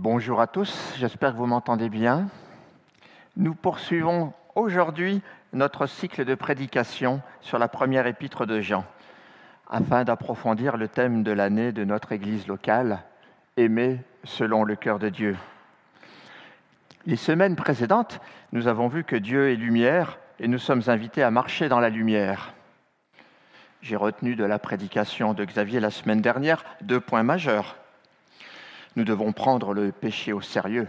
Bonjour 0.00 0.40
à 0.40 0.46
tous, 0.46 0.94
j'espère 0.96 1.32
que 1.32 1.38
vous 1.38 1.46
m'entendez 1.46 1.88
bien. 1.88 2.28
Nous 3.36 3.56
poursuivons 3.56 4.32
aujourd'hui 4.54 5.22
notre 5.52 5.86
cycle 5.86 6.24
de 6.24 6.36
prédication 6.36 7.20
sur 7.40 7.58
la 7.58 7.66
première 7.66 8.06
épître 8.06 8.46
de 8.46 8.60
Jean, 8.60 8.84
afin 9.68 10.04
d'approfondir 10.04 10.76
le 10.76 10.86
thème 10.86 11.24
de 11.24 11.32
l'année 11.32 11.72
de 11.72 11.82
notre 11.82 12.12
Église 12.12 12.46
locale, 12.46 13.02
Aimer 13.56 13.98
selon 14.22 14.62
le 14.62 14.76
cœur 14.76 15.00
de 15.00 15.08
Dieu. 15.08 15.36
Les 17.04 17.16
semaines 17.16 17.56
précédentes, 17.56 18.20
nous 18.52 18.68
avons 18.68 18.86
vu 18.86 19.02
que 19.02 19.16
Dieu 19.16 19.50
est 19.50 19.56
lumière 19.56 20.20
et 20.38 20.46
nous 20.46 20.58
sommes 20.58 20.82
invités 20.86 21.24
à 21.24 21.32
marcher 21.32 21.68
dans 21.68 21.80
la 21.80 21.88
lumière. 21.88 22.54
J'ai 23.82 23.96
retenu 23.96 24.36
de 24.36 24.44
la 24.44 24.60
prédication 24.60 25.34
de 25.34 25.44
Xavier 25.44 25.80
la 25.80 25.90
semaine 25.90 26.20
dernière 26.20 26.64
deux 26.82 27.00
points 27.00 27.24
majeurs. 27.24 27.74
Nous 28.96 29.04
devons 29.04 29.32
prendre 29.32 29.74
le 29.74 29.92
péché 29.92 30.32
au 30.32 30.40
sérieux. 30.40 30.88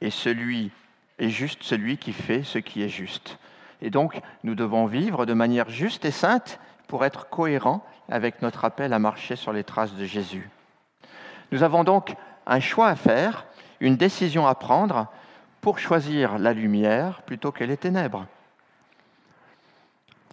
Et 0.00 0.10
celui 0.10 0.70
est 1.18 1.30
juste 1.30 1.62
celui 1.62 1.96
qui 1.96 2.12
fait 2.12 2.42
ce 2.42 2.58
qui 2.58 2.82
est 2.82 2.88
juste. 2.88 3.38
Et 3.80 3.90
donc, 3.90 4.20
nous 4.42 4.54
devons 4.54 4.86
vivre 4.86 5.26
de 5.26 5.34
manière 5.34 5.68
juste 5.70 6.04
et 6.04 6.10
sainte 6.10 6.58
pour 6.88 7.04
être 7.04 7.28
cohérents 7.28 7.84
avec 8.08 8.42
notre 8.42 8.64
appel 8.64 8.92
à 8.92 8.98
marcher 8.98 9.36
sur 9.36 9.52
les 9.52 9.64
traces 9.64 9.94
de 9.94 10.04
Jésus. 10.04 10.50
Nous 11.52 11.62
avons 11.62 11.84
donc 11.84 12.14
un 12.46 12.60
choix 12.60 12.88
à 12.88 12.96
faire, 12.96 13.46
une 13.80 13.96
décision 13.96 14.46
à 14.46 14.54
prendre 14.54 15.08
pour 15.60 15.78
choisir 15.78 16.38
la 16.38 16.52
lumière 16.52 17.22
plutôt 17.22 17.52
que 17.52 17.64
les 17.64 17.76
ténèbres. 17.76 18.26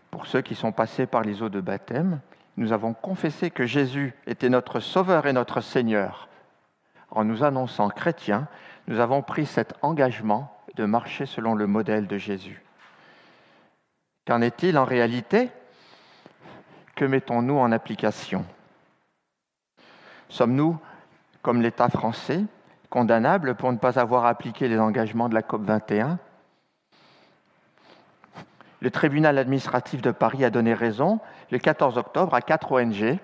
Pour 0.10 0.28
ceux 0.28 0.42
qui 0.42 0.56
sont 0.56 0.74
passés 0.74 1.06
par 1.06 1.22
les 1.22 1.42
eaux 1.42 1.50
de 1.50 1.62
baptême, 1.62 2.20
nous 2.58 2.74
avons 2.74 2.94
confessé 2.94 3.50
que 3.50 3.66
Jésus 3.66 4.14
était 4.28 4.50
notre 4.50 4.80
Sauveur 4.80 5.26
et 5.28 5.34
notre 5.34 5.62
Seigneur. 5.62 6.28
En 7.10 7.24
nous 7.24 7.44
annonçant 7.44 7.90
chrétiens, 7.90 8.48
nous 8.88 9.00
avons 9.00 9.22
pris 9.22 9.46
cet 9.46 9.74
engagement 9.82 10.56
de 10.76 10.86
marcher 10.86 11.26
selon 11.26 11.56
le 11.56 11.68
modèle 11.68 12.08
de 12.08 12.18
Jésus. 12.18 12.62
Qu'en 14.26 14.42
est-il 14.42 14.78
en 14.78 14.86
réalité? 14.86 15.50
Que 16.96 17.06
mettons-nous 17.06 17.58
en 17.58 17.72
application? 17.72 18.46
Sommes-nous, 20.30 20.78
comme 21.42 21.62
l'État 21.62 21.90
français, 21.90 22.44
condamnables 22.90 23.56
pour 23.56 23.72
ne 23.72 23.78
pas 23.78 24.00
avoir 24.00 24.26
appliqué 24.26 24.68
les 24.68 24.80
engagements 24.80 25.30
de 25.30 25.34
la 25.34 25.42
COP 25.42 25.64
21 25.64 26.20
le 28.82 28.90
tribunal 28.90 29.38
administratif 29.38 30.02
de 30.02 30.12
Paris 30.12 30.44
a 30.44 30.50
donné 30.50 30.74
raison 30.74 31.20
le 31.52 31.60
14 31.60 31.98
octobre 31.98 32.34
à 32.34 32.42
quatre 32.42 32.72
ONG 32.72 33.20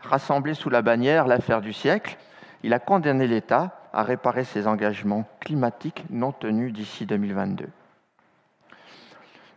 rassemblées 0.00 0.54
sous 0.54 0.70
la 0.70 0.80
bannière 0.80 1.26
L'affaire 1.26 1.60
du 1.60 1.72
siècle. 1.72 2.16
Il 2.62 2.72
a 2.72 2.78
condamné 2.78 3.26
l'État 3.26 3.76
à 3.92 4.04
réparer 4.04 4.44
ses 4.44 4.66
engagements 4.66 5.24
climatiques 5.40 6.04
non 6.10 6.32
tenus 6.32 6.72
d'ici 6.72 7.04
2022. 7.04 7.68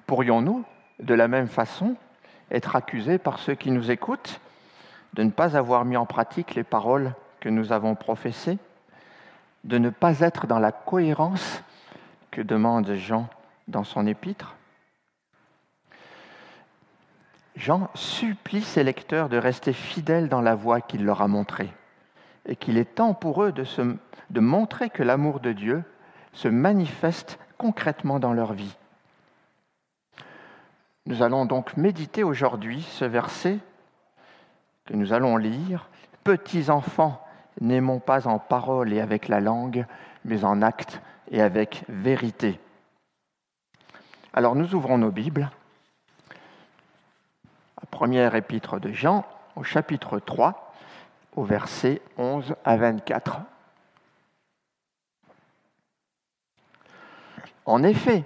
Pourrions-nous, 0.08 0.66
de 1.00 1.14
la 1.14 1.28
même 1.28 1.48
façon, 1.48 1.96
être 2.52 2.76
accusés 2.76 3.18
par 3.18 3.40
ceux 3.40 3.56
qui 3.56 3.72
nous 3.72 3.92
écoutent 3.92 4.40
de 5.14 5.24
ne 5.24 5.32
pas 5.32 5.56
avoir 5.56 5.86
mis 5.86 5.98
en 5.98 6.06
pratique 6.06 6.56
les 6.56 6.64
paroles 6.64 7.14
que 7.40 7.50
nous 7.50 7.72
avons 7.72 7.96
professées, 7.96 8.58
de 9.64 9.78
ne 9.78 9.90
pas 9.90 10.20
être 10.20 10.48
dans 10.48 10.60
la 10.60 10.72
cohérence 10.72 11.64
que 12.32 12.42
demande 12.42 12.92
Jean 12.96 13.28
dans 13.68 13.84
son 13.84 14.06
épître? 14.08 14.56
Jean 17.56 17.90
supplie 17.94 18.64
ses 18.64 18.84
lecteurs 18.84 19.30
de 19.30 19.38
rester 19.38 19.72
fidèles 19.72 20.28
dans 20.28 20.42
la 20.42 20.56
voie 20.56 20.82
qu'il 20.82 21.06
leur 21.06 21.22
a 21.22 21.28
montrée 21.28 21.72
et 22.46 22.56
qu'il 22.56 22.78
est 22.78 22.96
temps 22.96 23.14
pour 23.14 23.44
eux 23.44 23.54
de, 23.54 24.40
montrer 24.40 24.90
que 24.90 25.04
l'amour 25.04 25.40
de 25.40 25.52
Dieu 25.52 25.84
se 26.34 26.48
manifeste 26.48 27.40
concrètement 27.58 28.20
dans 28.20 28.34
leur 28.34 28.54
vie. 28.54 28.76
Nous 31.06 31.22
allons 31.22 31.46
donc 31.46 31.78
méditer 31.78 32.24
aujourd'hui 32.24 32.82
ce 32.82 33.06
verset 33.06 33.60
que 34.86 34.94
nous 34.94 35.14
allons 35.14 35.38
lire. 35.38 35.90
Petits 36.24 36.70
enfants, 36.70 37.26
n'aimons 37.62 38.00
pas 38.00 38.28
en 38.28 38.38
parole 38.38 38.92
et 38.92 39.00
avec 39.00 39.28
la 39.28 39.40
langue, 39.40 39.86
mais 40.26 40.44
en 40.44 40.62
acte 40.62 41.02
et 41.32 41.42
avec 41.42 41.84
vérité. 41.88 42.60
Alors 44.34 44.56
nous 44.56 44.76
ouvrons 44.76 44.98
nos 44.98 45.12
Bibles 45.12 45.50
première 47.86 48.36
épître 48.36 48.80
de 48.80 48.92
Jean, 48.92 49.26
au 49.56 49.64
chapitre 49.64 50.20
3, 50.20 50.74
au 51.36 51.44
verset 51.44 52.02
11 52.18 52.56
à 52.64 52.78
24. 52.78 53.40
En 57.66 57.84
effet, 57.84 58.24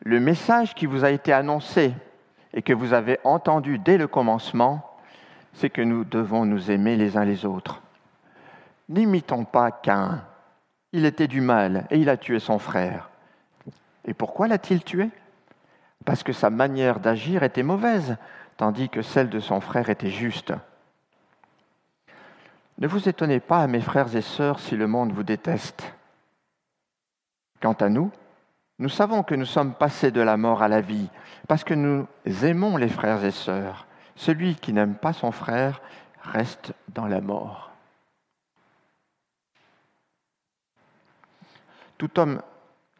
le 0.00 0.20
message 0.20 0.74
qui 0.74 0.86
vous 0.86 1.04
a 1.04 1.10
été 1.10 1.32
annoncé 1.32 1.94
et 2.52 2.62
que 2.62 2.72
vous 2.72 2.92
avez 2.92 3.18
entendu 3.24 3.78
dès 3.78 3.96
le 3.96 4.06
commencement, 4.06 4.98
c'est 5.54 5.70
que 5.70 5.82
nous 5.82 6.04
devons 6.04 6.44
nous 6.44 6.70
aimer 6.70 6.96
les 6.96 7.16
uns 7.16 7.24
les 7.24 7.44
autres. 7.44 7.80
N'imitons 8.88 9.44
pas 9.44 9.70
Cain. 9.70 10.22
Il 10.92 11.06
était 11.06 11.28
du 11.28 11.40
mal 11.40 11.86
et 11.90 11.98
il 11.98 12.08
a 12.08 12.16
tué 12.16 12.38
son 12.38 12.58
frère. 12.58 13.10
Et 14.04 14.14
pourquoi 14.14 14.46
l'a-t-il 14.46 14.84
tué? 14.84 15.10
Parce 16.04 16.22
que 16.22 16.32
sa 16.32 16.50
manière 16.50 17.00
d'agir 17.00 17.42
était 17.42 17.62
mauvaise, 17.62 18.16
tandis 18.56 18.88
que 18.88 19.02
celle 19.02 19.30
de 19.30 19.40
son 19.40 19.60
frère 19.60 19.90
était 19.90 20.10
juste. 20.10 20.52
Ne 22.78 22.86
vous 22.86 23.08
étonnez 23.08 23.40
pas, 23.40 23.66
mes 23.66 23.80
frères 23.80 24.14
et 24.14 24.22
sœurs, 24.22 24.58
si 24.58 24.76
le 24.76 24.86
monde 24.86 25.12
vous 25.12 25.22
déteste. 25.22 25.94
Quant 27.60 27.74
à 27.74 27.88
nous, 27.88 28.10
nous 28.78 28.88
savons 28.88 29.22
que 29.22 29.34
nous 29.34 29.46
sommes 29.46 29.74
passés 29.74 30.10
de 30.10 30.20
la 30.20 30.36
mort 30.36 30.62
à 30.62 30.68
la 30.68 30.80
vie, 30.80 31.08
parce 31.46 31.62
que 31.62 31.74
nous 31.74 32.06
aimons 32.42 32.76
les 32.76 32.88
frères 32.88 33.24
et 33.24 33.30
sœurs. 33.30 33.86
Celui 34.16 34.56
qui 34.56 34.72
n'aime 34.72 34.96
pas 34.96 35.12
son 35.12 35.30
frère 35.30 35.80
reste 36.22 36.72
dans 36.88 37.06
la 37.06 37.20
mort. 37.20 37.70
Tout 41.96 42.18
homme 42.18 42.42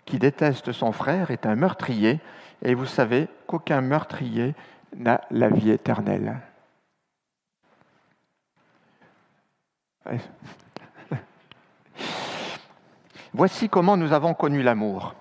qui 0.05 0.19
déteste 0.19 0.73
son 0.73 0.93
frère 0.93 1.31
est 1.31 1.47
un 1.47 1.57
meurtrier, 1.57 2.21
et 2.65 2.75
vous 2.75 2.87
savez 2.87 3.29
qu'aucun 3.47 3.81
meurtrier 3.83 4.55
n'a 4.97 5.21
la 5.31 5.49
vie 5.49 5.71
éternelle. 5.71 6.41
Voici 13.33 13.69
comment 13.69 13.97
nous 13.97 14.13
avons 14.13 14.35
connu 14.35 14.63
l'amour. 14.63 15.15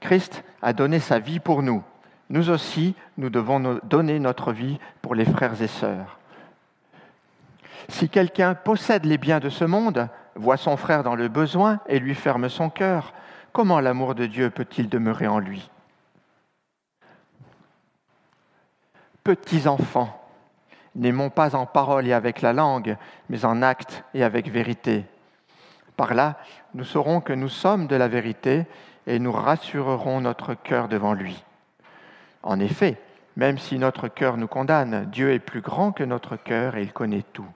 Christ 0.00 0.42
a 0.62 0.72
donné 0.72 0.98
sa 1.00 1.18
vie 1.18 1.40
pour 1.40 1.62
nous. 1.62 1.82
Nous 2.30 2.50
aussi, 2.50 2.94
nous 3.16 3.30
devons 3.30 3.80
donner 3.84 4.18
notre 4.18 4.52
vie 4.52 4.78
pour 5.02 5.14
les 5.14 5.24
frères 5.24 5.62
et 5.62 5.66
sœurs. 5.66 6.18
Si 7.88 8.08
quelqu'un 8.08 8.54
possède 8.54 9.06
les 9.06 9.18
biens 9.18 9.40
de 9.40 9.48
ce 9.48 9.64
monde, 9.64 10.08
voit 10.34 10.58
son 10.58 10.76
frère 10.76 11.02
dans 11.02 11.14
le 11.16 11.28
besoin 11.28 11.80
et 11.86 11.98
lui 11.98 12.14
ferme 12.14 12.48
son 12.48 12.70
cœur, 12.70 13.14
comment 13.52 13.80
l'amour 13.80 14.14
de 14.14 14.26
Dieu 14.26 14.50
peut-il 14.50 14.88
demeurer 14.88 15.26
en 15.26 15.38
lui? 15.38 15.70
Petits 19.24 19.68
enfants, 19.68 20.18
n'aimons 20.94 21.30
pas 21.30 21.54
en 21.54 21.66
parole 21.66 22.06
et 22.06 22.12
avec 22.12 22.42
la 22.42 22.52
langue, 22.52 22.96
mais 23.28 23.44
en 23.44 23.62
acte 23.62 24.04
et 24.14 24.24
avec 24.24 24.50
vérité. 24.50 25.04
Par 25.96 26.14
là, 26.14 26.38
nous 26.74 26.84
saurons 26.84 27.20
que 27.20 27.32
nous 27.32 27.48
sommes 27.48 27.86
de 27.86 27.96
la 27.96 28.08
vérité 28.08 28.66
et 29.06 29.18
nous 29.18 29.32
rassurerons 29.32 30.20
notre 30.20 30.54
cœur 30.54 30.88
devant 30.88 31.14
lui. 31.14 31.42
En 32.42 32.60
effet, 32.60 33.00
même 33.36 33.58
si 33.58 33.78
notre 33.78 34.08
cœur 34.08 34.36
nous 34.36 34.48
condamne, 34.48 35.06
Dieu 35.10 35.32
est 35.32 35.38
plus 35.38 35.60
grand 35.60 35.92
que 35.92 36.04
notre 36.04 36.36
cœur 36.36 36.76
et 36.76 36.82
il 36.82 36.92
connaît 36.92 37.24
tout. 37.32 37.48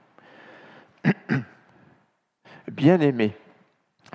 Bien-aimés, 2.71 3.37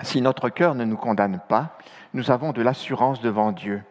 si 0.02 0.22
notre 0.22 0.50
cœur 0.50 0.76
ne 0.76 0.86
nous 0.86 0.98
condamne 0.98 1.40
pas, 1.48 1.78
nous 2.14 2.32
avons 2.32 2.54
de 2.54 2.62
l'assurance 2.62 3.22
devant 3.22 3.52
Dieu. 3.52 3.84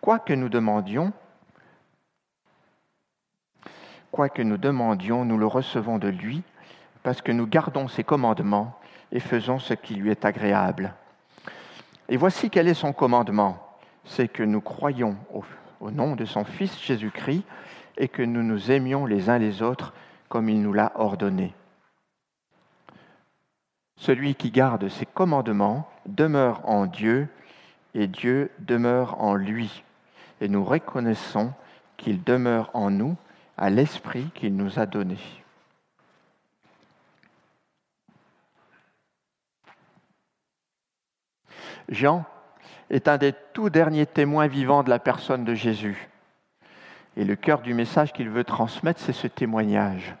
Quoi 0.00 0.18
que 0.18 0.32
nous 0.32 0.48
demandions, 0.48 1.12
Quoi 4.12 4.28
que 4.28 4.42
nous 4.42 4.58
demandions, 4.58 5.24
nous 5.24 5.38
le 5.38 5.46
recevons 5.46 5.98
de 5.98 6.08
lui, 6.08 6.42
parce 7.02 7.22
que 7.22 7.32
nous 7.32 7.46
gardons 7.46 7.88
ses 7.88 8.04
commandements 8.04 8.78
et 9.10 9.20
faisons 9.20 9.58
ce 9.58 9.72
qui 9.74 9.94
lui 9.94 10.10
est 10.10 10.24
agréable. 10.26 10.94
Et 12.10 12.18
voici 12.18 12.50
quel 12.50 12.68
est 12.68 12.74
son 12.74 12.92
commandement, 12.92 13.58
c'est 14.04 14.28
que 14.28 14.42
nous 14.42 14.60
croyons 14.60 15.16
au, 15.32 15.42
au 15.80 15.90
nom 15.90 16.14
de 16.14 16.26
son 16.26 16.44
Fils 16.44 16.78
Jésus-Christ 16.82 17.42
et 17.96 18.08
que 18.08 18.22
nous 18.22 18.42
nous 18.42 18.70
aimions 18.70 19.06
les 19.06 19.30
uns 19.30 19.38
les 19.38 19.62
autres 19.62 19.94
comme 20.28 20.50
il 20.50 20.60
nous 20.60 20.74
l'a 20.74 20.92
ordonné. 20.94 21.54
Celui 23.96 24.34
qui 24.34 24.50
garde 24.50 24.88
ses 24.88 25.06
commandements 25.06 25.88
demeure 26.06 26.68
en 26.68 26.84
Dieu 26.84 27.28
et 27.94 28.08
Dieu 28.08 28.50
demeure 28.58 29.22
en 29.22 29.36
lui. 29.36 29.84
Et 30.42 30.48
nous 30.48 30.64
reconnaissons 30.64 31.52
qu'il 31.96 32.22
demeure 32.22 32.70
en 32.74 32.90
nous 32.90 33.16
à 33.62 33.70
l'Esprit 33.70 34.28
qu'il 34.34 34.56
nous 34.56 34.80
a 34.80 34.86
donné. 34.86 35.18
Jean 41.88 42.24
est 42.90 43.06
un 43.06 43.18
des 43.18 43.32
tout 43.52 43.70
derniers 43.70 44.06
témoins 44.06 44.48
vivants 44.48 44.82
de 44.82 44.90
la 44.90 44.98
personne 44.98 45.44
de 45.44 45.54
Jésus. 45.54 46.08
Et 47.16 47.24
le 47.24 47.36
cœur 47.36 47.60
du 47.60 47.72
message 47.72 48.12
qu'il 48.12 48.30
veut 48.30 48.42
transmettre, 48.42 48.98
c'est 48.98 49.12
ce 49.12 49.28
témoignage. 49.28 50.16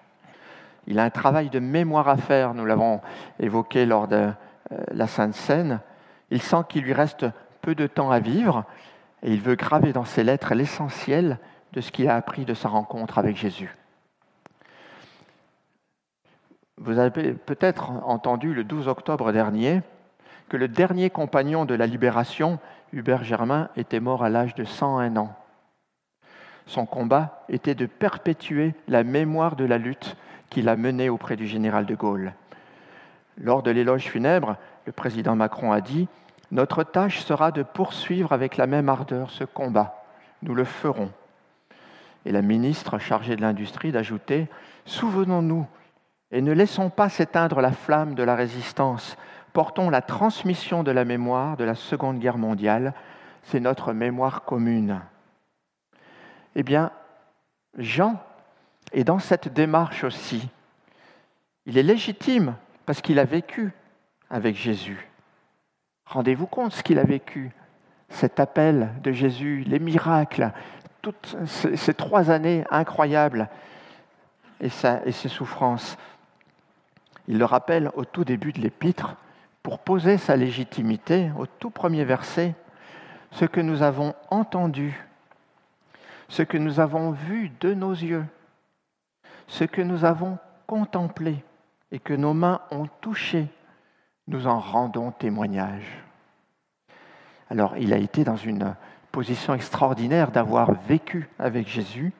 Il 0.86 1.00
a 1.00 1.02
un 1.02 1.10
travail 1.10 1.50
de 1.50 1.58
mémoire 1.58 2.06
à 2.06 2.18
faire, 2.18 2.54
nous 2.54 2.64
l'avons 2.64 3.00
évoqué 3.40 3.86
lors 3.86 4.06
de 4.06 4.30
euh, 4.70 4.84
la 4.92 5.08
Sainte 5.08 5.34
Seine. 5.34 5.80
Il 6.30 6.42
sent 6.42 6.62
qu'il 6.68 6.84
lui 6.84 6.92
reste 6.92 7.26
peu 7.60 7.74
de 7.74 7.88
temps 7.88 8.12
à 8.12 8.20
vivre 8.20 8.64
et 9.24 9.32
il 9.32 9.40
veut 9.40 9.56
graver 9.56 9.92
dans 9.92 10.04
ses 10.04 10.22
lettres 10.22 10.54
l'essentiel 10.54 11.40
de 11.72 11.80
ce 11.80 11.90
qu'il 11.90 12.08
a 12.08 12.16
appris 12.16 12.44
de 12.44 12.54
sa 12.54 12.68
rencontre 12.68 13.18
avec 13.18 13.36
Jésus. 13.36 13.76
Vous 16.78 16.98
avez 16.98 17.32
peut-être 17.34 17.90
entendu 18.04 18.54
le 18.54 18.64
12 18.64 18.88
octobre 18.88 19.32
dernier 19.32 19.82
que 20.48 20.56
le 20.56 20.68
dernier 20.68 21.10
compagnon 21.10 21.64
de 21.64 21.74
la 21.74 21.86
libération, 21.86 22.58
Hubert 22.92 23.24
Germain, 23.24 23.68
était 23.76 24.00
mort 24.00 24.24
à 24.24 24.28
l'âge 24.28 24.54
de 24.54 24.64
101 24.64 25.16
ans. 25.16 25.34
Son 26.66 26.86
combat 26.86 27.44
était 27.48 27.74
de 27.74 27.86
perpétuer 27.86 28.74
la 28.88 29.04
mémoire 29.04 29.56
de 29.56 29.64
la 29.64 29.78
lutte 29.78 30.16
qu'il 30.50 30.68
a 30.68 30.76
menée 30.76 31.08
auprès 31.08 31.36
du 31.36 31.46
général 31.46 31.86
de 31.86 31.94
Gaulle. 31.94 32.34
Lors 33.38 33.62
de 33.62 33.70
l'éloge 33.70 34.08
funèbre, 34.08 34.56
le 34.84 34.92
président 34.92 35.36
Macron 35.36 35.72
a 35.72 35.80
dit 35.80 36.08
Notre 36.50 36.84
tâche 36.84 37.20
sera 37.20 37.50
de 37.50 37.62
poursuivre 37.62 38.32
avec 38.32 38.56
la 38.56 38.66
même 38.66 38.88
ardeur 38.88 39.30
ce 39.30 39.44
combat. 39.44 40.04
Nous 40.42 40.54
le 40.54 40.64
ferons. 40.64 41.10
Et 42.24 42.32
la 42.32 42.42
ministre 42.42 42.98
chargée 42.98 43.36
de 43.36 43.42
l'industrie 43.42 43.92
d'ajouter 43.92 44.48
Souvenons-nous 44.84 45.66
et 46.30 46.40
ne 46.40 46.52
laissons 46.52 46.90
pas 46.90 47.08
s'éteindre 47.08 47.60
la 47.60 47.72
flamme 47.72 48.14
de 48.14 48.22
la 48.22 48.34
résistance. 48.34 49.16
Portons 49.52 49.90
la 49.90 50.00
transmission 50.00 50.82
de 50.82 50.90
la 50.90 51.04
mémoire 51.04 51.56
de 51.56 51.64
la 51.64 51.74
Seconde 51.74 52.18
Guerre 52.18 52.38
mondiale. 52.38 52.94
C'est 53.42 53.60
notre 53.60 53.92
mémoire 53.92 54.44
commune. 54.44 55.00
Eh 56.54 56.62
bien, 56.62 56.90
Jean 57.76 58.22
est 58.92 59.04
dans 59.04 59.18
cette 59.18 59.52
démarche 59.52 60.04
aussi. 60.04 60.48
Il 61.66 61.78
est 61.78 61.82
légitime 61.82 62.56
parce 62.86 63.02
qu'il 63.02 63.18
a 63.18 63.24
vécu 63.24 63.72
avec 64.30 64.56
Jésus. 64.56 65.08
Rendez-vous 66.06 66.46
compte 66.46 66.72
ce 66.72 66.82
qu'il 66.82 66.98
a 66.98 67.04
vécu, 67.04 67.52
cet 68.08 68.40
appel 68.40 68.90
de 69.02 69.12
Jésus, 69.12 69.64
les 69.66 69.78
miracles, 69.78 70.52
toutes 71.02 71.36
ces 71.76 71.94
trois 71.94 72.30
années 72.30 72.64
incroyables 72.70 73.48
et, 74.60 74.70
et 75.04 75.12
ses 75.12 75.28
souffrances. 75.28 75.98
Il 77.28 77.38
le 77.38 77.44
rappelle 77.44 77.90
au 77.94 78.04
tout 78.04 78.24
début 78.24 78.52
de 78.52 78.60
l'épître 78.60 79.16
pour 79.62 79.78
poser 79.78 80.16
sa 80.16 80.36
légitimité, 80.36 81.30
au 81.38 81.46
tout 81.46 81.70
premier 81.70 82.04
verset, 82.04 82.54
ce 83.32 83.44
que 83.44 83.60
nous 83.60 83.82
avons 83.82 84.14
entendu 84.30 85.06
ce 86.32 86.42
que 86.42 86.56
nous 86.56 86.80
avons 86.80 87.10
vu 87.10 87.50
de 87.60 87.74
nos 87.74 87.92
yeux, 87.92 88.24
ce 89.48 89.64
que 89.64 89.82
nous 89.82 90.06
avons 90.06 90.38
contemplé 90.66 91.44
et 91.90 91.98
que 91.98 92.14
nos 92.14 92.32
mains 92.32 92.62
ont 92.70 92.86
touché, 93.02 93.48
nous 94.28 94.46
en 94.46 94.58
rendons 94.58 95.10
témoignage. 95.10 96.02
Alors 97.50 97.76
il 97.76 97.92
a 97.92 97.98
été 97.98 98.24
dans 98.24 98.38
une 98.38 98.74
position 99.12 99.54
extraordinaire 99.54 100.30
d'avoir 100.30 100.72
vécu 100.88 101.28
avec 101.38 101.68
Jésus. 101.68 102.12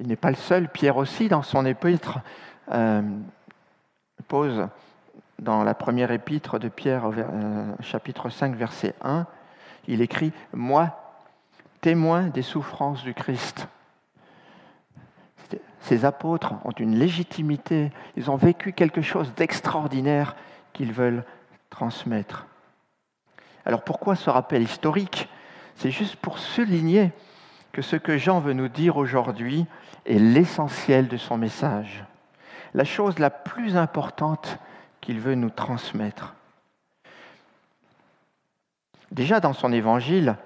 Il 0.00 0.08
n'est 0.08 0.16
pas 0.16 0.30
le 0.30 0.36
seul, 0.36 0.68
Pierre 0.68 0.96
aussi, 0.96 1.28
dans 1.28 1.42
son 1.42 1.64
épître, 1.64 2.18
euh, 2.70 3.02
pose 4.26 4.68
dans 5.38 5.62
la 5.62 5.74
première 5.74 6.10
épître 6.10 6.58
de 6.58 6.68
Pierre, 6.68 7.06
euh, 7.06 7.72
chapitre 7.80 8.28
5, 8.28 8.54
verset 8.56 8.94
1, 9.02 9.26
il 9.86 10.02
écrit 10.02 10.32
Moi, 10.52 10.90
témoins 11.80 12.24
des 12.24 12.42
souffrances 12.42 13.04
du 13.04 13.14
Christ. 13.14 13.68
Ces 15.80 16.04
apôtres 16.04 16.54
ont 16.64 16.72
une 16.72 16.96
légitimité, 16.96 17.92
ils 18.16 18.30
ont 18.30 18.36
vécu 18.36 18.72
quelque 18.72 19.00
chose 19.00 19.32
d'extraordinaire 19.34 20.36
qu'ils 20.72 20.92
veulent 20.92 21.24
transmettre. 21.70 22.46
Alors 23.68 23.82
pourquoi 23.82 24.16
ce 24.16 24.30
rappel 24.30 24.62
historique? 24.62 25.28
C'est 25.76 25.90
juste 25.90 26.16
pour 26.16 26.38
souligner 26.38 27.12
que 27.70 27.82
ce 27.82 27.96
que 27.96 28.16
Jean 28.16 28.40
veut 28.40 28.54
nous 28.54 28.68
dire 28.68 28.96
aujourd'hui 28.96 29.66
est 30.06 30.18
l'essentiel 30.18 31.06
de 31.06 31.18
son 31.18 31.36
message, 31.36 32.02
la 32.72 32.84
chose 32.84 33.18
la 33.18 33.28
plus 33.28 33.76
importante 33.76 34.58
qu'il 35.02 35.20
veut 35.20 35.34
nous 35.34 35.50
transmettre. 35.50 36.34
Déjà 39.12 39.38
dans 39.38 39.52
son 39.52 39.70
évangile, 39.70 40.36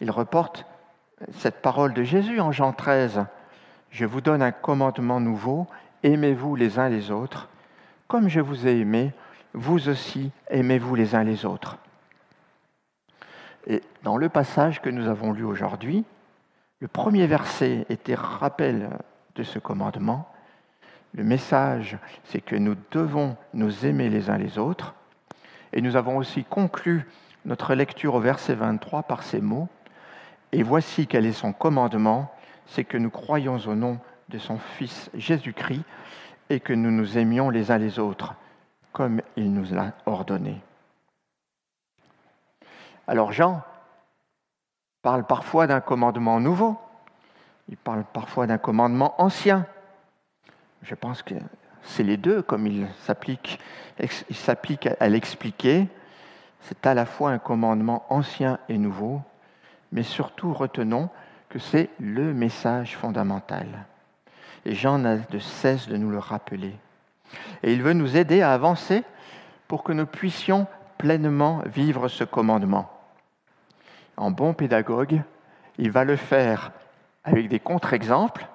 il 0.00 0.10
reporte 0.10 0.66
cette 1.38 1.62
parole 1.62 1.94
de 1.94 2.02
Jésus 2.02 2.40
en 2.40 2.50
Jean 2.50 2.72
13. 2.72 3.26
Je 3.90 4.04
vous 4.04 4.20
donne 4.20 4.42
un 4.42 4.52
commandement 4.52 5.20
nouveau, 5.20 5.68
aimez-vous 6.02 6.56
les 6.56 6.80
uns 6.80 6.88
les 6.88 7.12
autres. 7.12 7.48
Comme 8.08 8.28
je 8.28 8.40
vous 8.40 8.66
ai 8.66 8.80
aimé, 8.80 9.12
vous 9.54 9.88
aussi 9.88 10.32
aimez-vous 10.50 10.96
les 10.96 11.14
uns 11.14 11.22
les 11.22 11.46
autres. 11.46 11.78
Et 13.66 13.82
dans 14.02 14.16
le 14.16 14.28
passage 14.28 14.80
que 14.80 14.90
nous 14.90 15.08
avons 15.08 15.32
lu 15.32 15.44
aujourd'hui, 15.44 16.04
le 16.80 16.88
premier 16.88 17.26
verset 17.26 17.86
était 17.88 18.14
rappel 18.14 18.90
de 19.34 19.42
ce 19.42 19.58
commandement. 19.58 20.28
Le 21.14 21.24
message, 21.24 21.98
c'est 22.24 22.40
que 22.40 22.56
nous 22.56 22.76
devons 22.90 23.36
nous 23.54 23.86
aimer 23.86 24.08
les 24.08 24.30
uns 24.30 24.38
les 24.38 24.58
autres. 24.58 24.94
Et 25.72 25.80
nous 25.80 25.96
avons 25.96 26.16
aussi 26.16 26.44
conclu 26.44 27.06
notre 27.44 27.74
lecture 27.74 28.14
au 28.14 28.20
verset 28.20 28.54
23 28.54 29.04
par 29.04 29.22
ces 29.22 29.40
mots. 29.40 29.68
Et 30.52 30.62
voici 30.62 31.06
quel 31.06 31.26
est 31.26 31.32
son 31.32 31.52
commandement, 31.52 32.32
c'est 32.66 32.84
que 32.84 32.98
nous 32.98 33.10
croyons 33.10 33.58
au 33.66 33.74
nom 33.74 33.98
de 34.28 34.38
son 34.38 34.58
Fils 34.58 35.10
Jésus-Christ 35.14 35.82
et 36.50 36.60
que 36.60 36.72
nous 36.72 36.90
nous 36.90 37.18
aimions 37.18 37.50
les 37.50 37.70
uns 37.70 37.78
les 37.78 37.98
autres, 37.98 38.34
comme 38.92 39.22
il 39.36 39.52
nous 39.52 39.74
l'a 39.74 39.92
ordonné. 40.06 40.60
Alors 43.06 43.32
Jean 43.32 43.62
parle 45.02 45.24
parfois 45.24 45.66
d'un 45.66 45.80
commandement 45.80 46.40
nouveau, 46.40 46.76
il 47.68 47.76
parle 47.76 48.04
parfois 48.12 48.46
d'un 48.46 48.58
commandement 48.58 49.20
ancien. 49.20 49.66
Je 50.82 50.94
pense 50.94 51.22
que 51.22 51.34
c'est 51.82 52.02
les 52.02 52.16
deux, 52.16 52.42
comme 52.42 52.66
il 52.66 52.88
s'applique, 53.00 53.58
à 55.00 55.08
l'expliquer. 55.08 55.88
C'est 56.60 56.86
à 56.86 56.94
la 56.94 57.06
fois 57.06 57.30
un 57.30 57.38
commandement 57.38 58.04
ancien 58.08 58.58
et 58.68 58.78
nouveau, 58.78 59.22
mais 59.92 60.02
surtout 60.02 60.52
retenons 60.52 61.08
que 61.48 61.60
c'est 61.60 61.90
le 62.00 62.34
message 62.34 62.96
fondamental. 62.96 63.66
Et 64.64 64.74
Jean 64.74 64.98
n'a 64.98 65.16
de 65.16 65.38
cesse 65.38 65.88
de 65.88 65.96
nous 65.96 66.10
le 66.10 66.18
rappeler. 66.18 66.74
Et 67.62 67.72
il 67.72 67.82
veut 67.82 67.92
nous 67.92 68.16
aider 68.16 68.42
à 68.42 68.52
avancer 68.52 69.04
pour 69.68 69.84
que 69.84 69.92
nous 69.92 70.06
puissions 70.06 70.66
pleinement 70.98 71.62
vivre 71.66 72.08
ce 72.08 72.24
commandement. 72.24 72.95
En 74.16 74.30
bon 74.30 74.54
pédagogue, 74.54 75.20
il 75.78 75.90
va 75.90 76.04
le 76.04 76.16
faire 76.16 76.72
avec 77.24 77.48
des 77.48 77.60
contre-exemples. 77.60 78.46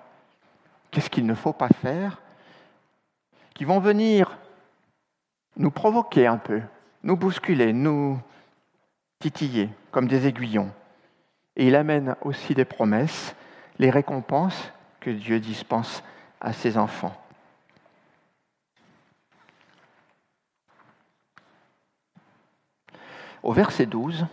Qu'est-ce 0.89 1.09
qu'il 1.09 1.25
ne 1.25 1.35
faut 1.35 1.53
pas 1.53 1.69
faire 1.69 2.21
Qui 3.53 3.65
vont 3.65 3.79
venir 3.79 4.37
nous 5.57 5.71
provoquer 5.71 6.27
un 6.27 6.37
peu, 6.37 6.61
nous 7.03 7.15
bousculer, 7.15 7.73
nous 7.73 8.19
titiller 9.19 9.69
comme 9.91 10.07
des 10.07 10.27
aiguillons. 10.27 10.71
Et 11.55 11.67
il 11.67 11.75
amène 11.75 12.15
aussi 12.21 12.55
des 12.55 12.65
promesses, 12.65 13.35
les 13.77 13.89
récompenses 13.89 14.71
que 14.99 15.09
Dieu 15.09 15.39
dispense 15.39 16.03
à 16.39 16.53
ses 16.53 16.77
enfants. 16.77 17.15
Au 23.43 23.53
verset 23.53 23.85
12, 23.85 24.25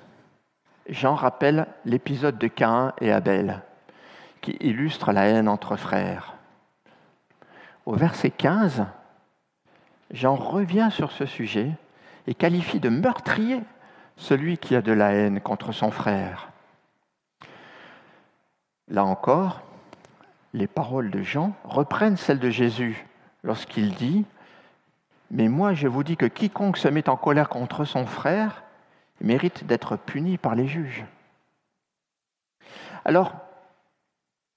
Jean 0.88 1.14
rappelle 1.14 1.66
l'épisode 1.84 2.38
de 2.38 2.46
Caïn 2.46 2.92
et 3.00 3.12
Abel, 3.12 3.62
qui 4.40 4.56
illustre 4.60 5.12
la 5.12 5.26
haine 5.26 5.48
entre 5.48 5.76
frères. 5.76 6.34
Au 7.84 7.94
verset 7.94 8.30
15, 8.30 8.86
Jean 10.10 10.34
revient 10.34 10.88
sur 10.90 11.12
ce 11.12 11.26
sujet 11.26 11.70
et 12.26 12.34
qualifie 12.34 12.80
de 12.80 12.88
meurtrier 12.88 13.60
celui 14.16 14.56
qui 14.58 14.74
a 14.74 14.82
de 14.82 14.92
la 14.92 15.12
haine 15.12 15.40
contre 15.40 15.72
son 15.72 15.90
frère. 15.90 16.50
Là 18.88 19.04
encore, 19.04 19.60
les 20.54 20.66
paroles 20.66 21.10
de 21.10 21.22
Jean 21.22 21.52
reprennent 21.64 22.16
celles 22.16 22.38
de 22.38 22.50
Jésus 22.50 23.06
lorsqu'il 23.42 23.94
dit 23.94 24.24
Mais 25.30 25.48
moi 25.48 25.74
je 25.74 25.86
vous 25.86 26.02
dis 26.02 26.16
que 26.16 26.26
quiconque 26.26 26.78
se 26.78 26.88
met 26.88 27.10
en 27.10 27.16
colère 27.16 27.50
contre 27.50 27.84
son 27.84 28.06
frère 28.06 28.62
mérite 29.20 29.66
d'être 29.66 29.96
puni 29.96 30.38
par 30.38 30.54
les 30.54 30.66
juges. 30.66 31.04
Alors, 33.04 33.34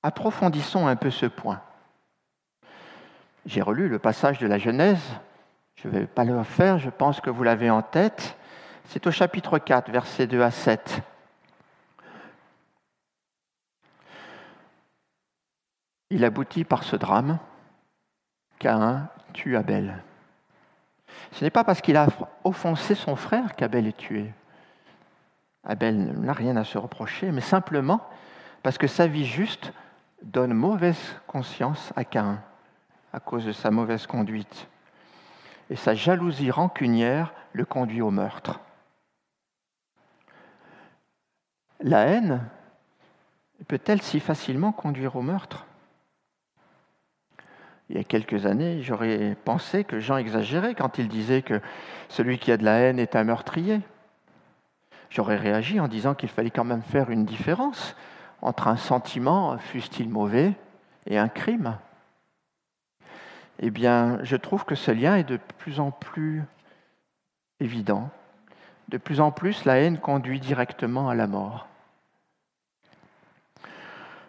approfondissons 0.03 0.87
un 0.87 0.95
peu 0.95 1.11
ce 1.11 1.25
point. 1.25 1.61
J'ai 3.45 3.61
relu 3.61 3.87
le 3.87 3.99
passage 3.99 4.39
de 4.39 4.47
la 4.47 4.57
Genèse, 4.57 5.01
je 5.75 5.87
ne 5.87 5.93
vais 5.93 6.05
pas 6.05 6.25
le 6.25 6.43
faire, 6.43 6.77
je 6.77 6.89
pense 6.89 7.21
que 7.21 7.29
vous 7.29 7.43
l'avez 7.43 7.69
en 7.69 7.81
tête. 7.81 8.37
C'est 8.85 9.07
au 9.07 9.11
chapitre 9.11 9.57
4, 9.57 9.89
versets 9.89 10.27
2 10.27 10.41
à 10.41 10.51
7. 10.51 11.01
Il 16.11 16.25
aboutit 16.25 16.65
par 16.65 16.83
ce 16.83 16.95
drame. 16.95 17.39
Caïn 18.59 19.09
tue 19.33 19.55
Abel. 19.55 20.03
Ce 21.31 21.43
n'est 21.43 21.49
pas 21.49 21.63
parce 21.63 21.81
qu'il 21.81 21.97
a 21.97 22.07
offensé 22.43 22.93
son 22.95 23.15
frère 23.15 23.55
qu'Abel 23.55 23.87
est 23.87 23.97
tué. 23.97 24.31
Abel 25.63 26.19
n'a 26.19 26.33
rien 26.33 26.55
à 26.57 26.63
se 26.63 26.77
reprocher, 26.77 27.31
mais 27.31 27.41
simplement 27.41 28.01
parce 28.63 28.77
que 28.77 28.87
sa 28.87 29.07
vie 29.07 29.25
juste 29.25 29.73
donne 30.23 30.53
mauvaise 30.53 31.15
conscience 31.27 31.93
à 31.95 32.03
Caïn 32.03 32.41
à 33.13 33.19
cause 33.19 33.45
de 33.45 33.51
sa 33.51 33.71
mauvaise 33.71 34.07
conduite. 34.07 34.67
Et 35.69 35.75
sa 35.75 35.93
jalousie 35.93 36.51
rancunière 36.51 37.33
le 37.53 37.65
conduit 37.65 38.01
au 38.01 38.11
meurtre. 38.11 38.59
La 41.81 42.01
haine 42.01 42.41
peut-elle 43.67 44.01
si 44.01 44.19
facilement 44.19 44.71
conduire 44.71 45.15
au 45.15 45.21
meurtre? 45.21 45.65
Il 47.89 47.97
y 47.97 47.99
a 47.99 48.03
quelques 48.03 48.45
années, 48.45 48.81
j'aurais 48.81 49.35
pensé 49.43 49.83
que 49.83 49.99
Jean 49.99 50.17
exagérait 50.17 50.75
quand 50.75 50.97
il 50.97 51.09
disait 51.09 51.41
que 51.41 51.59
celui 52.07 52.39
qui 52.39 52.51
a 52.51 52.57
de 52.57 52.63
la 52.63 52.77
haine 52.79 52.99
est 52.99 53.15
un 53.15 53.25
meurtrier. 53.25 53.81
J'aurais 55.11 55.35
réagi 55.35 55.79
en 55.81 55.89
disant 55.89 56.15
qu'il 56.15 56.29
fallait 56.29 56.51
quand 56.51 56.63
même 56.63 56.81
faire 56.81 57.11
une 57.11 57.25
différence 57.25 57.95
entre 58.41 58.69
un 58.69 58.77
sentiment, 58.77 59.57
fût-il 59.57 60.09
mauvais, 60.09 60.53
et 61.05 61.17
un 61.17 61.27
crime. 61.27 61.77
Eh 63.59 63.69
bien, 63.71 64.19
je 64.23 64.37
trouve 64.37 64.63
que 64.63 64.73
ce 64.73 64.89
lien 64.89 65.17
est 65.17 65.25
de 65.25 65.37
plus 65.57 65.81
en 65.81 65.91
plus 65.91 66.43
évident. 67.59 68.09
De 68.87 68.97
plus 68.97 69.19
en 69.19 69.31
plus, 69.31 69.65
la 69.65 69.75
haine 69.75 69.99
conduit 69.99 70.39
directement 70.39 71.09
à 71.09 71.15
la 71.15 71.27
mort. 71.27 71.67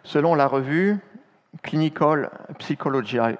Selon 0.03 0.35
la 0.35 0.47
revue 0.47 0.97
Clinical 1.61 2.29
Psychological 2.59 3.37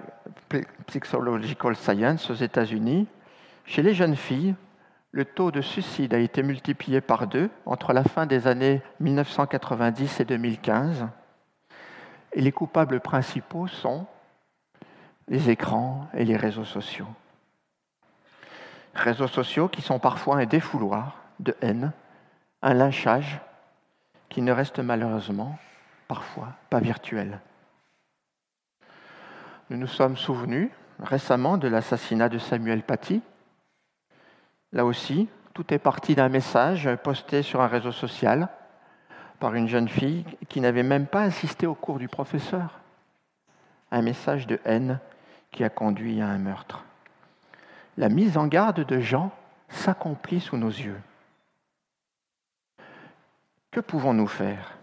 Science 1.76 2.30
aux 2.30 2.36
États-Unis, 2.36 3.08
chez 3.66 3.82
les 3.82 3.94
jeunes 3.94 4.16
filles, 4.16 4.56
le 5.14 5.26
taux 5.26 5.52
de 5.52 5.62
suicide 5.62 6.16
a 6.16 6.18
été 6.18 6.42
multiplié 6.42 7.00
par 7.00 7.28
deux 7.28 7.52
entre 7.68 7.94
la 7.94 8.04
fin 8.04 8.26
des 8.26 8.48
années 8.48 8.82
1990 9.00 10.20
et 10.20 10.26
2015. 10.26 11.08
Et 12.34 12.42
les 12.42 12.52
coupables 12.52 13.00
principaux 13.00 13.68
sont 13.68 14.08
les 15.28 15.52
écrans 15.52 16.08
et 16.16 16.26
les 16.26 16.36
réseaux 16.36 16.66
sociaux. 16.66 17.08
Réseaux 18.96 19.28
sociaux 19.28 19.68
qui 19.68 19.84
sont 19.84 20.00
parfois 20.00 20.38
un 20.38 20.46
défouloir 20.48 21.20
de 21.40 21.56
haine, 21.62 21.92
un 22.64 22.74
lynchage 22.74 23.40
qui 24.30 24.42
ne 24.42 24.52
reste 24.52 24.80
malheureusement 24.80 25.60
parfois 26.08 26.54
pas 26.72 26.80
virtuel. 26.80 27.40
Nous 29.70 29.78
nous 29.78 29.88
sommes 29.88 30.18
souvenus 30.18 30.72
récemment 31.00 31.58
de 31.58 31.68
l'assassinat 31.68 32.30
de 32.30 32.40
Samuel 32.40 32.82
Paty, 32.82 33.22
Là 34.74 34.86
aussi, 34.86 35.30
tout 35.54 35.72
est 35.72 35.80
parti 35.80 36.16
d'un 36.16 36.30
message 36.30 36.90
posté 37.04 37.44
sur 37.44 37.62
un 37.62 37.68
réseau 37.68 37.92
social 37.92 38.50
par 39.40 39.54
une 39.54 39.68
jeune 39.68 39.88
fille 39.88 40.26
qui 40.50 40.62
n'avait 40.62 40.84
même 40.84 41.06
pas 41.06 41.22
assisté 41.22 41.68
au 41.68 41.76
cours 41.76 42.00
du 42.00 42.08
professeur. 42.08 42.80
Un 43.92 44.02
message 44.02 44.48
de 44.48 44.60
haine 44.66 45.00
qui 45.52 45.64
a 45.64 45.70
conduit 45.70 46.22
à 46.22 46.28
un 46.28 46.40
meurtre. 46.40 46.84
La 47.98 48.10
mise 48.10 48.36
en 48.38 48.48
garde 48.48 48.84
de 48.84 49.00
Jean 49.00 49.32
s'accomplit 49.70 50.42
sous 50.42 50.58
nos 50.58 50.70
yeux. 50.70 51.00
Que 53.70 53.80
pouvons-nous 53.80 54.28
faire? 54.28 54.76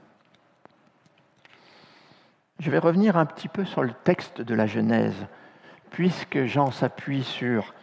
Je 2.60 2.70
vais 2.70 2.78
revenir 2.78 3.16
un 3.16 3.26
petit 3.26 3.48
peu 3.48 3.64
sur 3.64 3.82
le 3.82 3.92
texte 4.04 4.40
de 4.40 4.54
la 4.54 4.66
Genèse, 4.66 5.26
puisque 5.90 6.44
Jean 6.44 6.70
s'appuie 6.70 7.24
sur 7.24 7.74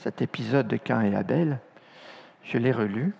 cet 0.00 0.22
épisode 0.22 0.68
de 0.68 0.76
Cain 0.76 1.02
et 1.02 1.14
Abel, 1.14 1.58
je 2.42 2.58
l'ai 2.58 2.72
relu. 2.72 3.14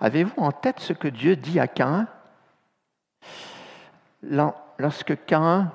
Avez-vous 0.00 0.40
en 0.40 0.52
tête 0.52 0.80
ce 0.80 0.92
que 0.92 1.08
Dieu 1.08 1.36
dit 1.36 1.60
à 1.60 1.68
Cain 1.68 2.06
lorsque 4.78 5.24
Cain, 5.26 5.72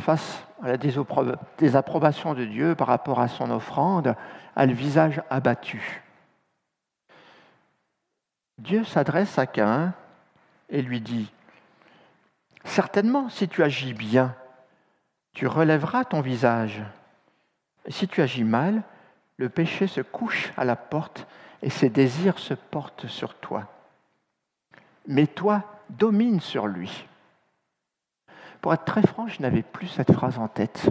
face 0.00 0.44
à 0.62 0.68
la 0.68 0.76
désapprobation 0.76 2.34
de 2.34 2.44
Dieu 2.44 2.74
par 2.74 2.88
rapport 2.88 3.20
à 3.20 3.28
son 3.28 3.50
offrande, 3.50 4.14
a 4.54 4.66
le 4.66 4.72
visage 4.72 5.22
abattu 5.30 6.02
Dieu 8.58 8.84
s'adresse 8.84 9.38
à 9.38 9.46
Cain 9.46 9.92
et 10.70 10.80
lui 10.80 11.00
dit, 11.00 11.30
Certainement, 12.64 13.28
si 13.28 13.48
tu 13.48 13.62
agis 13.62 13.94
bien, 13.94 14.34
tu 15.34 15.46
relèveras 15.46 16.04
ton 16.04 16.20
visage. 16.20 16.82
Si 17.88 18.08
tu 18.08 18.22
agis 18.22 18.44
mal, 18.44 18.82
le 19.38 19.48
péché 19.48 19.86
se 19.86 20.00
couche 20.00 20.52
à 20.56 20.64
la 20.64 20.76
porte 20.76 21.26
et 21.62 21.70
ses 21.70 21.90
désirs 21.90 22.38
se 22.38 22.54
portent 22.54 23.06
sur 23.06 23.34
toi. 23.34 23.68
Mais 25.06 25.26
toi, 25.26 25.62
domine 25.90 26.40
sur 26.40 26.66
lui. 26.66 27.06
Pour 28.60 28.74
être 28.74 28.84
très 28.84 29.02
franc, 29.02 29.28
je 29.28 29.42
n'avais 29.42 29.62
plus 29.62 29.88
cette 29.88 30.12
phrase 30.12 30.38
en 30.38 30.48
tête. 30.48 30.90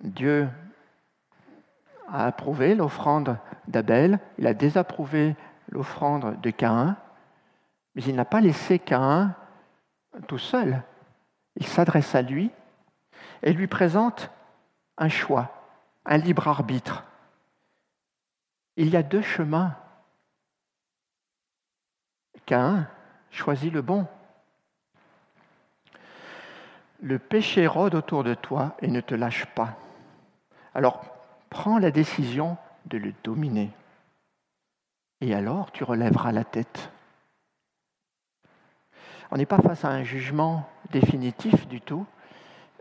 Dieu 0.00 0.48
a 2.08 2.26
approuvé 2.26 2.74
l'offrande 2.74 3.38
d'Abel, 3.68 4.18
il 4.38 4.46
a 4.46 4.54
désapprouvé 4.54 5.34
l'offrande 5.70 6.38
de 6.40 6.50
Caïn, 6.50 6.96
mais 7.94 8.02
il 8.02 8.14
n'a 8.14 8.26
pas 8.26 8.40
laissé 8.40 8.78
Caïn 8.78 9.34
tout 10.28 10.38
seul. 10.38 10.82
Il 11.56 11.66
s'adresse 11.66 12.14
à 12.14 12.22
lui 12.22 12.50
et 13.42 13.52
lui 13.52 13.66
présente 13.66 14.30
un 14.96 15.08
choix, 15.08 15.52
un 16.04 16.16
libre 16.16 16.48
arbitre. 16.48 17.04
Il 18.76 18.88
y 18.88 18.96
a 18.96 19.02
deux 19.02 19.22
chemins. 19.22 19.76
Qu'un 22.46 22.88
choisit 23.30 23.72
le 23.72 23.82
bon. 23.82 24.06
Le 27.00 27.18
péché 27.18 27.66
rôde 27.66 27.94
autour 27.94 28.24
de 28.24 28.34
toi 28.34 28.76
et 28.80 28.88
ne 28.88 29.00
te 29.00 29.14
lâche 29.14 29.46
pas. 29.54 29.76
Alors 30.74 31.04
prends 31.50 31.78
la 31.78 31.90
décision 31.90 32.58
de 32.86 32.98
le 32.98 33.12
dominer. 33.22 33.70
Et 35.20 35.34
alors 35.34 35.72
tu 35.72 35.84
relèveras 35.84 36.32
la 36.32 36.44
tête. 36.44 36.90
On 39.30 39.36
n'est 39.36 39.46
pas 39.46 39.58
face 39.58 39.84
à 39.84 39.88
un 39.88 40.04
jugement 40.04 40.68
définitif 40.90 41.66
du 41.66 41.80
tout, 41.80 42.06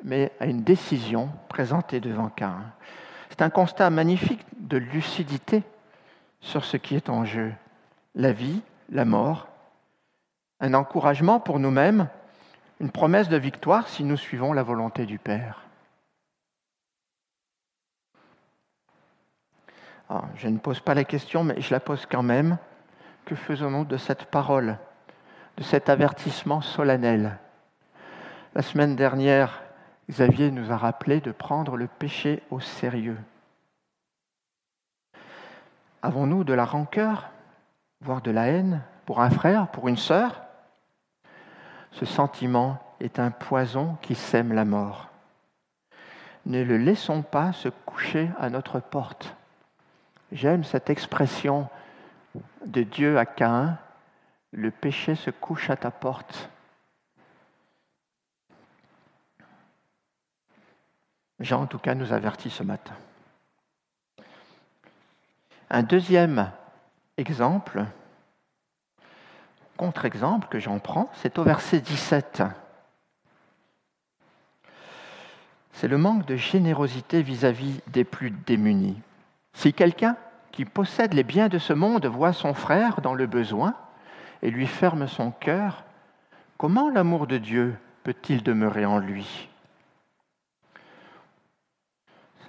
mais 0.04 0.32
à 0.40 0.46
une 0.46 0.64
décision 0.64 1.30
présentée 1.50 2.00
devant 2.00 2.30
Cain. 2.30 2.62
C'est 3.30 3.42
un 3.42 3.50
constat 3.50 3.90
magnifique 3.90 4.46
de 4.60 4.78
lucidité 4.78 5.64
sur 6.42 6.66
ce 6.66 6.78
qui 6.78 6.96
est 6.96 7.10
en 7.10 7.26
jeu, 7.26 7.54
la 8.16 8.32
vie, 8.32 8.62
la 8.90 9.06
mort, 9.06 9.48
un 10.60 10.74
encouragement 10.74 11.40
pour 11.40 11.60
nous-mêmes, 11.60 12.10
une 12.80 12.92
promesse 12.92 13.30
de 13.30 13.38
victoire 13.38 13.88
si 13.88 14.04
nous 14.04 14.18
suivons 14.18 14.54
la 14.54 14.64
volonté 14.64 15.06
du 15.06 15.18
Père. 15.18 15.62
Ah, 20.10 20.26
je 20.36 20.48
ne 20.48 20.58
pose 20.58 20.82
pas 20.82 20.94
la 20.94 21.06
question, 21.06 21.44
mais 21.44 21.60
je 21.62 21.74
la 21.74 21.80
pose 21.80 22.06
quand 22.06 22.24
même. 22.24 22.58
Que 23.26 23.36
faisons-nous 23.36 23.86
de 23.86 23.98
cette 23.98 24.26
parole, 24.26 24.78
de 25.58 25.64
cet 25.64 25.88
avertissement 25.88 26.62
solennel? 26.62 27.40
La 28.54 28.62
semaine 28.62 28.96
dernière, 28.96 29.63
Xavier 30.10 30.52
nous 30.52 30.72
a 30.72 30.78
rappelé 30.78 31.22
de 31.22 31.32
prendre 31.32 31.78
le 31.78 31.88
péché 31.88 32.44
au 32.50 32.60
sérieux. 32.60 33.18
Avons-nous 36.02 36.44
de 36.44 36.54
la 36.54 36.66
rancœur, 36.66 37.30
voire 38.02 38.22
de 38.22 38.32
la 38.32 38.48
haine 38.48 38.82
pour 39.06 39.22
un 39.22 39.30
frère, 39.30 39.70
pour 39.70 39.88
une 39.88 39.98
sœur? 39.98 40.44
Ce 41.92 42.06
sentiment 42.06 42.82
est 43.00 43.20
un 43.20 43.32
poison 43.32 43.98
qui 44.02 44.16
sème 44.16 44.52
la 44.52 44.66
mort. 44.66 45.10
Ne 46.46 46.62
le 46.64 46.78
laissons 46.78 47.22
pas 47.22 47.54
se 47.54 47.70
coucher 47.70 48.30
à 48.38 48.50
notre 48.50 48.82
porte. 48.82 49.36
J'aime 50.34 50.64
cette 50.64 50.90
expression 50.90 51.70
de 52.66 52.84
Dieu 52.84 53.18
à 53.18 53.26
Caïn, 53.26 53.78
le 54.52 54.72
péché 54.72 55.16
se 55.16 55.30
couche 55.30 55.70
à 55.70 55.78
ta 55.78 55.92
porte. 55.92 56.50
Jean, 61.44 61.64
en 61.64 61.66
tout 61.68 61.78
cas, 61.78 61.94
nous 61.94 62.14
avertit 62.14 62.50
ce 62.50 62.64
matin. 62.64 62.96
Un 65.70 65.84
deuxième 65.84 66.52
exemple, 67.18 67.84
contre-exemple 69.76 70.48
que 70.48 70.60
j'en 70.60 70.80
prends, 70.80 71.10
c'est 71.16 71.38
au 71.38 71.44
verset 71.44 71.82
17. 71.82 72.44
C'est 75.74 75.88
le 75.88 75.98
manque 75.98 76.26
de 76.26 76.38
générosité 76.38 77.22
vis-à-vis 77.22 77.82
des 77.88 78.06
plus 78.06 78.32
démunis. 78.32 79.02
Si 79.54 79.74
quelqu'un 79.74 80.16
qui 80.52 80.64
possède 80.64 81.14
les 81.14 81.24
biens 81.24 81.50
de 81.50 81.58
ce 81.58 81.74
monde 81.74 82.06
voit 82.06 82.32
son 82.32 82.54
frère 82.54 83.02
dans 83.02 83.16
le 83.16 83.28
besoin 83.28 83.74
et 84.44 84.50
lui 84.50 84.68
ferme 84.68 85.08
son 85.08 85.32
cœur, 85.32 85.84
comment 86.58 86.90
l'amour 86.90 87.28
de 87.28 87.38
Dieu 87.38 87.76
peut-il 88.04 88.44
demeurer 88.44 88.86
en 88.86 89.00
lui? 89.00 89.50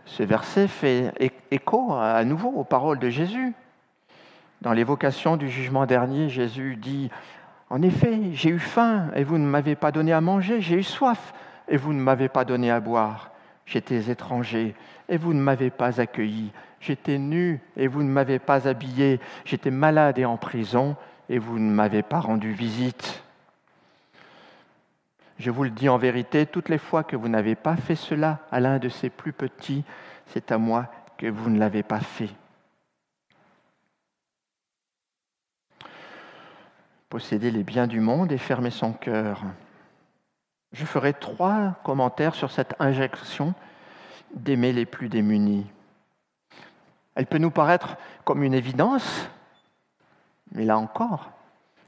Ce 0.07 0.23
verset 0.23 0.69
fait 0.69 1.13
écho 1.51 1.95
à 1.95 2.25
nouveau 2.25 2.51
aux 2.51 2.65
paroles 2.65 2.99
de 2.99 3.09
Jésus. 3.09 3.55
Dans 4.61 4.73
l'évocation 4.73 5.37
du 5.37 5.49
jugement 5.49 5.87
dernier, 5.87 6.29
Jésus 6.29 6.77
dit, 6.77 7.11
En 7.71 7.83
effet, 7.83 8.19
j'ai 8.33 8.51
eu 8.51 8.59
faim 8.59 9.11
et 9.15 9.25
vous 9.25 9.39
ne 9.39 9.47
m'avez 9.47 9.77
pas 9.77 9.93
donné 9.93 10.13
à 10.13 10.21
manger, 10.21 10.61
j'ai 10.61 10.77
eu 10.77 10.83
soif 10.83 11.35
et 11.69 11.77
vous 11.77 11.93
ne 11.93 12.01
m'avez 12.01 12.29
pas 12.29 12.45
donné 12.45 12.71
à 12.71 12.81
boire, 12.81 13.31
j'étais 13.67 14.11
étranger 14.11 14.75
et 15.09 15.17
vous 15.17 15.35
ne 15.35 15.41
m'avez 15.41 15.71
pas 15.71 16.01
accueilli, 16.01 16.53
j'étais 16.81 17.19
nu 17.19 17.61
et 17.77 17.87
vous 17.87 18.03
ne 18.03 18.09
m'avez 18.09 18.39
pas 18.39 18.69
habillé, 18.69 19.21
j'étais 19.45 19.71
malade 19.71 20.19
et 20.19 20.25
en 20.25 20.37
prison 20.37 20.97
et 21.29 21.39
vous 21.39 21.59
ne 21.59 21.71
m'avez 21.71 22.03
pas 22.03 22.21
rendu 22.21 22.53
visite. 22.53 23.23
Je 25.39 25.51
vous 25.51 25.65
le 25.65 25.71
dis 25.71 25.89
en 25.89 25.99
vérité, 25.99 26.47
toutes 26.47 26.69
les 26.69 26.79
fois 26.79 27.03
que 27.03 27.17
vous 27.17 27.29
n'avez 27.29 27.55
pas 27.55 27.77
fait 27.77 27.97
cela 27.97 28.41
à 28.53 28.61
l'un 28.61 28.79
de 28.79 28.89
ces 28.89 29.11
plus 29.11 29.33
petits, 29.33 29.85
c'est 30.27 30.53
à 30.53 30.59
moi 30.59 30.87
que 31.19 31.27
vous 31.27 31.51
ne 31.51 31.59
l'avez 31.59 31.83
pas 31.83 32.01
fait. 32.01 32.31
Posséder 37.09 37.51
les 37.51 37.65
biens 37.65 37.87
du 37.87 38.01
monde 38.01 38.33
et 38.33 38.39
fermer 38.39 38.71
son 38.71 38.93
cœur. 38.93 39.43
Je 40.73 40.85
ferai 40.85 41.15
trois 41.15 41.77
commentaires 41.85 42.35
sur 42.35 42.51
cette 42.51 42.75
injection 42.81 43.55
d'aimer 44.35 44.73
les 44.73 44.87
plus 44.87 45.09
démunis. 45.09 45.67
Elle 47.15 47.27
peut 47.27 47.39
nous 47.39 47.53
paraître 47.53 47.97
comme 48.25 48.43
une 48.43 48.55
évidence, 48.55 49.29
mais 50.53 50.65
là 50.65 50.79
encore, 50.79 51.31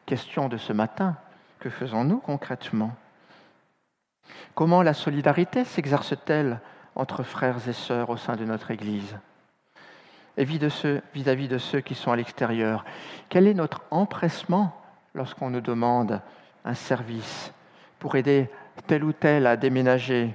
question 0.05 0.49
de 0.49 0.57
ce 0.57 0.73
matin, 0.73 1.17
que 1.59 1.71
faisons-nous 1.71 2.19
concrètement? 2.19 2.95
Comment 4.55 4.83
la 4.83 4.95
solidarité 4.95 5.65
s'exerce-t-elle 5.65 6.61
entre 6.95 7.23
frères 7.23 7.69
et 7.69 7.73
sœurs 7.73 8.11
au 8.11 8.17
sein 8.17 8.37
de 8.37 8.45
notre 8.45 8.71
Église 8.71 9.17
et 10.39 10.45
vis-à-vis 10.45 11.49
de 11.49 11.59
ceux 11.59 11.81
qui 11.81 11.95
sont 11.95 12.13
à 12.13 12.17
l'extérieur? 12.17 12.85
Quel 13.29 13.47
est 13.47 13.55
notre 13.55 13.83
empressement 13.91 14.81
lorsqu'on 15.15 15.51
nous 15.51 15.61
demande 15.61 16.21
un 16.65 16.75
service 16.75 17.53
pour 17.99 18.17
aider 18.17 18.51
tel 18.87 19.05
ou 19.05 19.13
tel 19.13 19.47
à 19.47 19.57
déménager, 19.57 20.35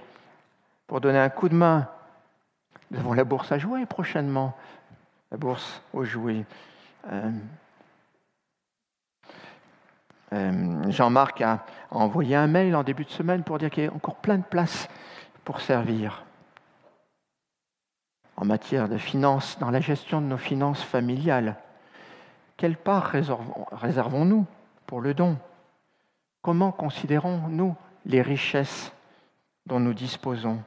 pour 0.88 1.02
donner 1.02 1.20
un 1.20 1.30
coup 1.30 1.50
de 1.50 1.56
main? 1.56 1.88
Nous 2.90 3.00
avons 3.00 3.14
la 3.14 3.24
bourse 3.24 3.52
à 3.52 3.58
jouer 3.58 3.86
prochainement, 3.86 4.56
la 5.32 5.38
bourse 5.38 5.82
aux 5.94 6.04
jouets. 6.04 6.46
Euh, 7.12 7.32
euh, 10.34 10.90
Jean-Marc 10.90 11.42
a 11.42 11.66
envoyé 11.90 12.36
un 12.36 12.48
mail 12.48 12.76
en 12.76 12.84
début 12.84 13.04
de 13.04 13.10
semaine 13.10 13.44
pour 13.44 13.58
dire 13.58 13.70
qu'il 13.70 13.84
y 13.84 13.88
a 13.88 13.94
encore 13.94 14.16
plein 14.16 14.38
de 14.38 14.44
places 14.44 14.88
pour 15.44 15.60
servir. 15.60 16.24
En 18.38 18.46
matière 18.46 18.88
de 18.88 18.98
finances, 18.98 19.60
dans 19.60 19.72
la 19.72 19.82
gestion 19.82 20.22
de 20.22 20.28
nos 20.28 20.38
finances 20.38 20.84
familiales. 20.84 21.58
Quelle 22.56 22.78
part 22.78 23.12
réservons-nous 23.72 24.46
pour 24.86 25.02
le 25.02 25.14
don? 25.14 25.38
Comment 26.42 26.72
considérons-nous 26.72 27.76
les 28.06 28.22
richesses 28.22 28.94
dont 29.66 29.80
nous 29.80 29.94
disposons? 29.94 30.64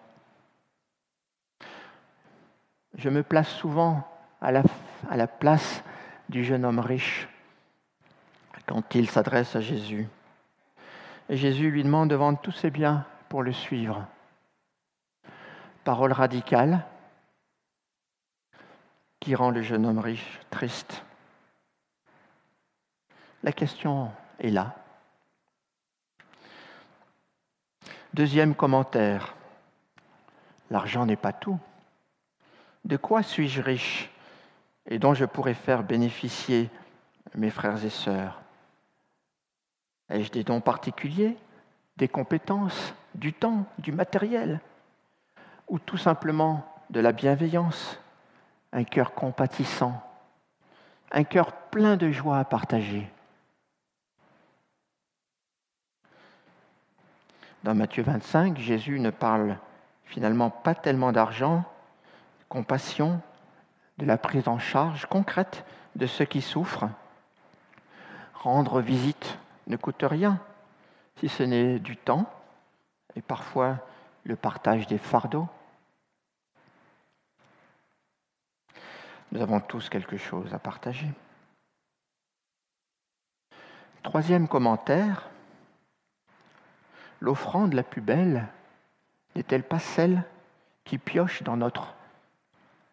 Je 2.96 3.08
me 3.08 3.22
place 3.22 3.48
souvent 3.48 4.06
à 4.40 4.52
la, 4.52 4.62
à 5.10 5.16
la 5.16 5.26
place 5.26 5.82
du 6.28 6.44
jeune 6.44 6.64
homme 6.64 6.78
riche 6.78 7.28
quand 8.66 8.94
il 8.94 9.10
s'adresse 9.10 9.56
à 9.56 9.60
Jésus. 9.60 10.08
Et 11.28 11.36
Jésus 11.36 11.70
lui 11.70 11.82
demande 11.82 12.10
de 12.10 12.14
vendre 12.14 12.40
tous 12.40 12.52
ses 12.52 12.70
biens 12.70 13.06
pour 13.28 13.42
le 13.42 13.52
suivre. 13.52 14.06
Parole 15.84 16.12
radicale 16.12 16.84
qui 19.20 19.34
rend 19.34 19.50
le 19.50 19.62
jeune 19.62 19.86
homme 19.86 19.98
riche 19.98 20.40
triste. 20.50 21.02
La 23.42 23.52
question 23.52 24.10
est 24.38 24.50
là. 24.50 24.74
Deuxième 28.12 28.54
commentaire. 28.54 29.34
L'argent 30.70 31.04
n'est 31.04 31.16
pas 31.16 31.32
tout. 31.32 31.58
De 32.84 32.96
quoi 32.96 33.22
suis-je 33.22 33.60
riche 33.60 34.10
et 34.86 34.98
dont 34.98 35.14
je 35.14 35.24
pourrais 35.24 35.54
faire 35.54 35.82
bénéficier 35.82 36.70
mes 37.34 37.50
frères 37.50 37.82
et 37.84 37.90
sœurs? 37.90 38.43
Ai-je 40.10 40.30
des 40.30 40.44
dons 40.44 40.60
particuliers, 40.60 41.36
des 41.96 42.08
compétences, 42.08 42.94
du 43.14 43.32
temps, 43.32 43.66
du 43.78 43.92
matériel 43.92 44.60
Ou 45.68 45.78
tout 45.78 45.96
simplement 45.96 46.66
de 46.90 47.00
la 47.00 47.12
bienveillance, 47.12 47.98
un 48.72 48.84
cœur 48.84 49.14
compatissant, 49.14 50.02
un 51.10 51.24
cœur 51.24 51.52
plein 51.52 51.96
de 51.96 52.10
joie 52.10 52.38
à 52.38 52.44
partager? 52.44 53.10
Dans 57.62 57.74
Matthieu 57.74 58.02
25, 58.02 58.58
Jésus 58.58 59.00
ne 59.00 59.08
parle 59.08 59.58
finalement 60.04 60.50
pas 60.50 60.74
tellement 60.74 61.12
d'argent, 61.12 61.64
compassion, 62.50 63.22
de 63.96 64.04
la 64.04 64.18
prise 64.18 64.48
en 64.48 64.58
charge 64.58 65.06
concrète 65.06 65.64
de 65.96 66.06
ceux 66.06 66.26
qui 66.26 66.42
souffrent. 66.42 66.88
Rendre 68.34 68.80
visite 68.80 69.38
ne 69.66 69.76
coûte 69.76 70.02
rien, 70.02 70.40
si 71.16 71.28
ce 71.28 71.42
n'est 71.42 71.78
du 71.78 71.96
temps 71.96 72.30
et 73.16 73.22
parfois 73.22 73.78
le 74.24 74.36
partage 74.36 74.86
des 74.86 74.98
fardeaux. 74.98 75.48
Nous 79.32 79.40
avons 79.40 79.60
tous 79.60 79.88
quelque 79.88 80.16
chose 80.16 80.52
à 80.54 80.58
partager. 80.58 81.08
Troisième 84.02 84.48
commentaire, 84.48 85.30
l'offrande 87.20 87.72
la 87.72 87.82
plus 87.82 88.02
belle 88.02 88.46
n'est-elle 89.34 89.64
pas 89.64 89.78
celle 89.78 90.22
qui 90.84 90.98
pioche 90.98 91.42
dans 91.42 91.56
notre 91.56 91.94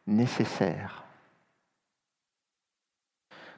nécessaire? 0.07 1.03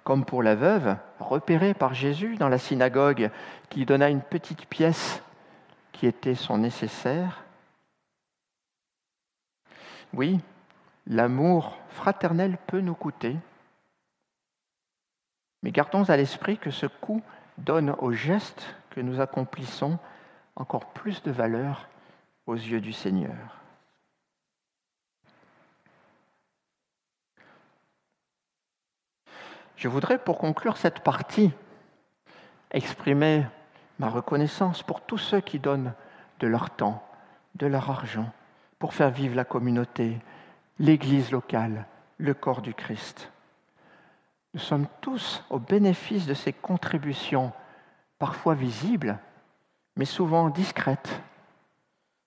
Comme 0.04 0.26
pour 0.26 0.44
la 0.44 0.56
veuve, 0.56 0.98
repérée 1.20 1.74
par 1.74 1.94
Jésus 1.94 2.36
dans 2.36 2.50
la 2.50 2.58
synagogue, 2.58 3.32
qui 3.70 3.86
donna 3.86 4.10
une 4.10 4.22
petite 4.22 4.66
pièce 4.66 5.22
qui 5.92 6.08
était 6.08 6.36
son 6.36 6.58
nécessaire. 6.58 7.44
Oui, 10.14 10.40
l'amour 11.08 11.78
fraternel 11.90 12.58
peut 12.68 12.82
nous 12.82 12.96
coûter, 12.96 13.38
mais 15.64 15.72
gardons 15.72 16.10
à 16.10 16.18
l'esprit 16.18 16.58
que 16.58 16.72
ce 16.72 16.86
coût 16.86 17.22
donne 17.58 17.96
au 18.00 18.12
geste 18.12 18.76
que 18.90 19.00
nous 19.00 19.22
accomplissons 19.22 19.98
encore 20.56 20.88
plus 20.94 21.24
de 21.24 21.32
valeur 21.32 21.88
aux 22.46 22.56
yeux 22.56 22.82
du 22.82 22.92
Seigneur. 22.92 23.63
Je 29.76 29.88
voudrais, 29.88 30.18
pour 30.18 30.38
conclure 30.38 30.78
cette 30.78 31.00
partie, 31.00 31.52
exprimer 32.72 33.46
ma 34.00 34.10
reconnaissance 34.10 34.84
pour 34.84 35.02
tous 35.02 35.18
ceux 35.18 35.42
qui 35.42 35.60
donnent 35.60 35.94
de 36.40 36.48
leur 36.48 36.70
temps, 36.70 37.04
de 37.56 37.68
leur 37.68 37.90
argent, 37.90 38.32
pour 38.80 38.94
faire 38.94 39.12
vivre 39.12 39.36
la 39.36 39.46
communauté, 39.46 40.20
l'Église 40.80 41.32
locale, 41.32 41.86
le 42.18 42.34
corps 42.34 42.62
du 42.62 42.74
Christ. 42.74 43.32
Nous 44.54 44.60
sommes 44.60 44.88
tous 45.02 45.44
au 45.50 45.60
bénéfice 45.60 46.26
de 46.26 46.34
ces 46.34 46.54
contributions, 46.54 47.52
parfois 48.20 48.56
visibles, 48.56 49.18
mais 49.96 50.06
souvent 50.06 50.50
discrètes, 50.50 51.22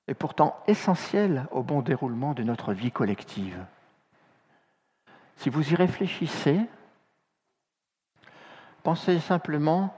et 0.09 0.15
pourtant 0.15 0.57
essentielles 0.67 1.47
au 1.51 1.63
bon 1.63 1.83
déroulement 1.83 2.35
de 2.35 2.43
notre 2.43 2.73
vie 2.73 2.93
collective. 2.93 3.65
Si 5.37 5.51
vous 5.51 5.73
y 5.73 5.75
réfléchissez, 5.75 6.61
Pensez 8.87 9.19
simplement 9.19 9.93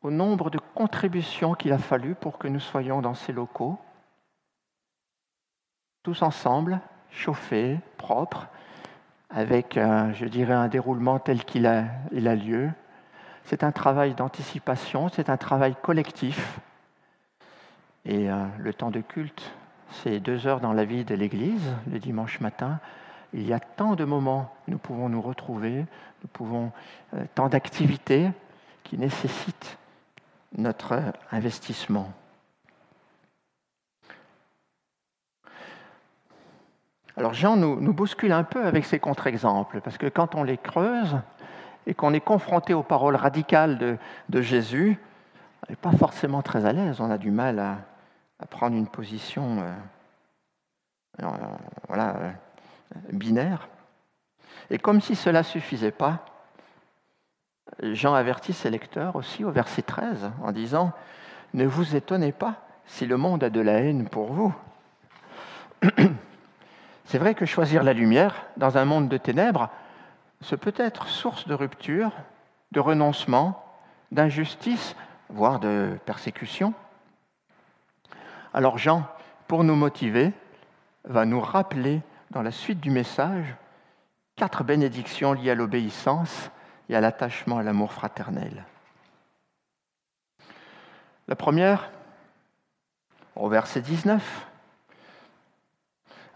au 0.00 0.10
nombre 0.10 0.48
de 0.48 0.58
contributions 0.74 1.52
qu'il 1.52 1.70
a 1.70 1.76
fallu 1.76 2.14
pour 2.14 2.38
que 2.38 2.48
nous 2.48 2.60
soyons 2.60 3.02
dans 3.02 3.12
ces 3.12 3.30
locaux, 3.30 3.78
tous 6.02 6.22
ensemble, 6.22 6.80
chauffés, 7.10 7.78
propres, 7.98 8.48
avec, 9.28 9.74
je 9.74 10.24
dirais, 10.24 10.54
un 10.54 10.68
déroulement 10.68 11.18
tel 11.18 11.44
qu'il 11.44 11.66
a, 11.66 11.84
il 12.10 12.26
a 12.26 12.34
lieu. 12.34 12.70
C'est 13.44 13.64
un 13.64 13.70
travail 13.70 14.14
d'anticipation, 14.14 15.10
c'est 15.10 15.28
un 15.28 15.36
travail 15.36 15.74
collectif. 15.82 16.58
Et 18.06 18.30
euh, 18.30 18.46
le 18.56 18.72
temps 18.72 18.90
de 18.90 19.02
culte, 19.02 19.52
c'est 19.90 20.20
deux 20.20 20.46
heures 20.46 20.60
dans 20.60 20.72
la 20.72 20.86
vie 20.86 21.04
de 21.04 21.14
l'Église, 21.14 21.70
le 21.86 21.98
dimanche 21.98 22.40
matin. 22.40 22.80
Il 23.32 23.46
y 23.46 23.52
a 23.52 23.60
tant 23.60 23.94
de 23.94 24.04
moments 24.04 24.54
où 24.66 24.72
nous 24.72 24.78
pouvons 24.78 25.08
nous 25.08 25.22
retrouver, 25.22 25.86
nous 26.22 26.28
pouvons 26.32 26.72
euh, 27.14 27.24
tant 27.34 27.48
d'activités 27.48 28.30
qui 28.84 28.98
nécessitent 28.98 29.78
notre 30.56 31.00
investissement. 31.30 32.12
Alors 37.16 37.34
Jean 37.34 37.56
nous, 37.56 37.92
bouscule 37.92 38.32
un 38.32 38.44
peu 38.44 38.64
avec 38.64 38.84
ces 38.84 38.98
contre-exemples, 38.98 39.80
parce 39.80 39.98
que 39.98 40.06
quand 40.06 40.34
on 40.34 40.42
les 40.44 40.56
creuse 40.56 41.18
et 41.86 41.94
qu'on 41.94 42.14
est 42.14 42.20
confronté 42.20 42.74
aux 42.74 42.82
paroles 42.82 43.16
radicales 43.16 43.98
de, 44.28 44.42
Jésus, 44.42 44.98
on 45.62 45.72
n'est 45.72 45.76
pas 45.76 45.92
forcément 45.92 46.42
très 46.42 46.64
à 46.64 46.72
l'aise, 46.72 47.00
on 47.00 47.10
a 47.10 47.18
du 47.18 47.30
mal 47.30 47.58
à, 47.58 47.78
prendre 48.50 48.76
une 48.76 48.88
position 48.88 49.60
euh, 49.60 49.72
euh, 51.20 51.28
voilà, 51.86 52.16
euh, 52.16 52.30
binaire. 53.12 53.68
Et 54.70 54.78
comme 54.78 55.00
si 55.00 55.14
cela 55.14 55.40
ne 55.40 55.44
suffisait 55.44 55.90
pas, 55.90 56.24
Jean 57.82 58.14
avertit 58.14 58.52
ses 58.52 58.70
lecteurs 58.70 59.16
aussi 59.16 59.44
au 59.44 59.50
verset 59.50 59.82
13 59.82 60.30
en 60.42 60.52
disant, 60.52 60.92
Ne 61.54 61.66
vous 61.66 61.96
étonnez 61.96 62.32
pas 62.32 62.56
si 62.86 63.06
le 63.06 63.16
monde 63.16 63.44
a 63.44 63.50
de 63.50 63.60
la 63.60 63.74
haine 63.74 64.08
pour 64.08 64.32
vous. 64.32 64.54
C'est 67.04 67.18
vrai 67.18 67.34
que 67.34 67.46
choisir 67.46 67.82
la 67.82 67.92
lumière 67.92 68.46
dans 68.56 68.78
un 68.78 68.84
monde 68.84 69.08
de 69.08 69.16
ténèbres, 69.16 69.70
ce 70.40 70.56
peut 70.56 70.74
être 70.76 71.08
source 71.08 71.46
de 71.46 71.54
rupture, 71.54 72.12
de 72.72 72.80
renoncement, 72.80 73.64
d'injustice, 74.10 74.96
voire 75.28 75.60
de 75.60 75.98
persécution. 76.04 76.74
Alors 78.54 78.78
Jean, 78.78 79.06
pour 79.48 79.64
nous 79.64 79.76
motiver, 79.76 80.32
va 81.04 81.24
nous 81.24 81.40
rappeler 81.40 82.00
dans 82.32 82.42
la 82.42 82.50
suite 82.50 82.80
du 82.80 82.90
message 82.90 83.54
quatre 84.36 84.64
bénédictions 84.64 85.34
liées 85.34 85.50
à 85.50 85.54
l'obéissance 85.54 86.50
et 86.88 86.96
à 86.96 87.00
l'attachement 87.00 87.58
à 87.58 87.62
l'amour 87.62 87.92
fraternel. 87.92 88.64
La 91.28 91.36
première, 91.36 91.90
au 93.36 93.50
verset 93.50 93.82
19, 93.82 94.46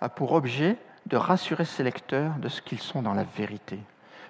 a 0.03 0.09
pour 0.11 0.33
objet 0.33 0.77
de 1.07 1.17
rassurer 1.17 1.65
ses 1.65 1.83
lecteurs 1.83 2.35
de 2.41 2.51
ce 2.51 2.61
qu'ils 2.61 2.81
sont 2.81 3.01
dans 3.01 3.15
la 3.15 3.25
vérité. 3.25 3.79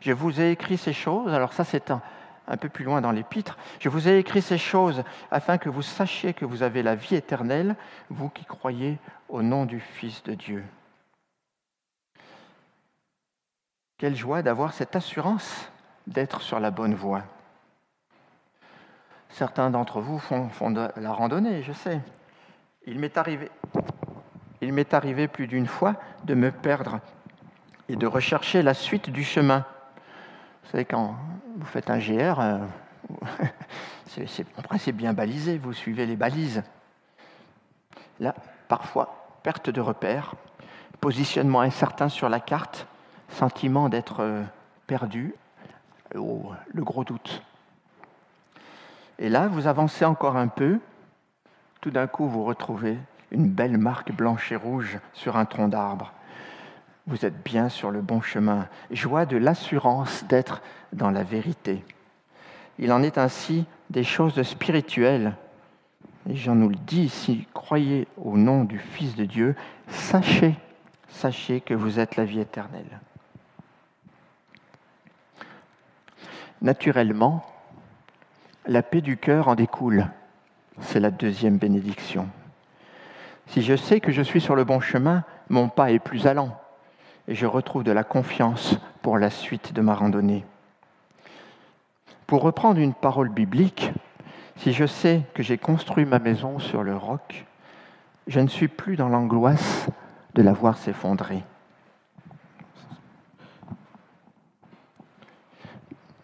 Je 0.00 0.12
vous 0.12 0.40
ai 0.40 0.52
écrit 0.52 0.78
ces 0.78 0.92
choses, 0.92 1.34
alors 1.34 1.52
ça 1.52 1.64
c'est 1.64 1.90
un, 1.90 2.00
un 2.46 2.56
peu 2.56 2.68
plus 2.68 2.84
loin 2.84 3.00
dans 3.00 3.10
l'épître, 3.10 3.58
je 3.80 3.88
vous 3.88 4.08
ai 4.08 4.18
écrit 4.18 4.40
ces 4.40 4.58
choses 4.58 5.02
afin 5.32 5.58
que 5.58 5.68
vous 5.68 5.82
sachiez 5.82 6.32
que 6.32 6.44
vous 6.44 6.62
avez 6.62 6.84
la 6.84 6.94
vie 6.94 7.16
éternelle, 7.16 7.74
vous 8.08 8.28
qui 8.28 8.44
croyez 8.44 8.98
au 9.28 9.42
nom 9.42 9.66
du 9.66 9.80
Fils 9.80 10.22
de 10.22 10.34
Dieu. 10.34 10.64
Quelle 13.98 14.14
joie 14.14 14.42
d'avoir 14.42 14.74
cette 14.74 14.94
assurance 14.94 15.70
d'être 16.06 16.42
sur 16.42 16.60
la 16.60 16.70
bonne 16.70 16.94
voie. 16.94 17.22
Certains 19.30 19.70
d'entre 19.70 20.00
vous 20.00 20.18
font, 20.18 20.70
de 20.70 20.88
la 20.96 21.12
randonnée, 21.12 21.62
je 21.62 21.72
sais. 21.72 22.00
Il 22.86 22.98
m'est 22.98 23.16
arrivé, 23.16 23.48
plus 25.28 25.46
d'une 25.46 25.66
fois 25.66 25.96
de 26.24 26.34
me 26.34 26.50
perdre 26.50 27.00
et 27.88 27.96
de 27.96 28.06
rechercher 28.06 28.62
la 28.62 28.74
suite 28.74 29.10
du 29.10 29.24
chemin. 29.24 29.64
Vous 30.64 30.70
savez, 30.72 30.84
quand 30.84 31.16
vous 31.56 31.66
faites 31.66 31.90
un 31.90 31.98
GR, 31.98 32.40
euh, 32.40 32.58
c'est 34.78 34.92
bien 34.92 35.12
balisé, 35.12 35.58
vous 35.58 35.72
suivez 35.72 36.06
les 36.06 36.16
balises. 36.16 36.62
Là, 38.20 38.34
parfois, 38.68 39.40
perte 39.42 39.70
de 39.70 39.80
repère, 39.80 40.34
positionnement 41.00 41.60
incertain 41.60 42.08
sur 42.08 42.28
la 42.28 42.40
carte, 42.40 42.86
sentiment 43.28 43.88
d'être 43.88 44.20
euh, 44.20 44.42
perdu, 44.86 45.34
le 46.14 46.84
gros 46.84 47.04
doute. 47.04 47.42
Et 49.18 49.28
là, 49.28 49.48
vous 49.48 49.66
avancez 49.66 50.04
encore 50.04 50.36
un 50.36 50.48
peu, 50.48 50.78
tout 51.80 51.90
d'un 51.90 52.06
coup, 52.06 52.28
vous 52.28 52.44
retrouvez 52.44 52.98
une 53.30 53.48
belle 53.48 53.78
marque 53.78 54.12
blanche 54.12 54.52
et 54.52 54.56
rouge 54.56 54.98
sur 55.12 55.36
un 55.36 55.44
tronc 55.44 55.68
d'arbre. 55.68 56.12
Vous 57.06 57.24
êtes 57.24 57.42
bien 57.44 57.68
sur 57.68 57.90
le 57.90 58.00
bon 58.00 58.20
chemin. 58.20 58.66
Joie 58.90 59.26
de 59.26 59.36
l'assurance 59.36 60.24
d'être 60.24 60.62
dans 60.92 61.10
la 61.10 61.22
vérité. 61.22 61.84
Il 62.78 62.92
en 62.92 63.02
est 63.02 63.18
ainsi 63.18 63.64
des 63.90 64.04
choses 64.04 64.42
spirituelles. 64.42 65.34
Et 66.28 66.34
Jean 66.34 66.56
nous 66.56 66.68
le 66.68 66.76
dit, 66.76 67.08
si 67.08 67.46
croyez 67.54 68.08
au 68.16 68.36
nom 68.36 68.64
du 68.64 68.78
Fils 68.78 69.14
de 69.14 69.24
Dieu, 69.24 69.54
sachez, 69.88 70.56
sachez 71.08 71.60
que 71.60 71.74
vous 71.74 72.00
êtes 72.00 72.16
la 72.16 72.24
vie 72.24 72.40
éternelle. 72.40 73.00
Naturellement, 76.62 77.44
la 78.66 78.82
paix 78.82 79.00
du 79.00 79.16
cœur 79.16 79.48
en 79.48 79.54
découle. 79.54 80.08
C'est 80.80 81.00
la 81.00 81.10
deuxième 81.10 81.58
bénédiction. 81.58 82.28
Si 83.48 83.62
je 83.62 83.76
sais 83.76 84.00
que 84.00 84.12
je 84.12 84.22
suis 84.22 84.40
sur 84.40 84.56
le 84.56 84.64
bon 84.64 84.80
chemin, 84.80 85.24
mon 85.48 85.68
pas 85.68 85.90
est 85.90 85.98
plus 85.98 86.26
allant 86.26 86.58
et 87.28 87.34
je 87.34 87.46
retrouve 87.46 87.84
de 87.84 87.92
la 87.92 88.04
confiance 88.04 88.78
pour 89.02 89.18
la 89.18 89.30
suite 89.30 89.72
de 89.72 89.80
ma 89.80 89.94
randonnée. 89.94 90.44
Pour 92.26 92.42
reprendre 92.42 92.80
une 92.80 92.94
parole 92.94 93.28
biblique, 93.28 93.92
si 94.56 94.72
je 94.72 94.86
sais 94.86 95.22
que 95.34 95.42
j'ai 95.42 95.58
construit 95.58 96.04
ma 96.04 96.18
maison 96.18 96.58
sur 96.58 96.82
le 96.82 96.96
roc, 96.96 97.46
je 98.26 98.40
ne 98.40 98.48
suis 98.48 98.68
plus 98.68 98.96
dans 98.96 99.08
l'angoisse 99.08 99.88
de 100.34 100.42
la 100.42 100.52
voir 100.52 100.78
s'effondrer. 100.78 101.42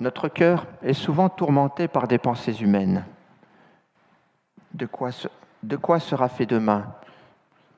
Notre 0.03 0.27
cœur 0.27 0.67
est 0.83 0.95
souvent 0.95 1.29
tourmenté 1.29 1.87
par 1.87 2.09
des 2.09 2.19
pensées 2.19 2.61
humaines. 2.61 3.05
De 4.75 4.87
quoi, 4.87 6.01
sera 6.01 6.29
fait 6.29 6.45
demain? 6.45 6.93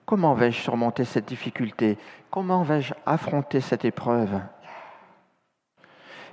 Comment 0.06 0.32
vais-je 0.32 0.58
surmonter 0.58 1.04
cette 1.04 1.26
difficulté? 1.26 1.98
Comment 2.30 2.62
vais-je 2.62 2.94
affronter 3.04 3.60
cette 3.60 3.84
épreuve? 3.84 4.40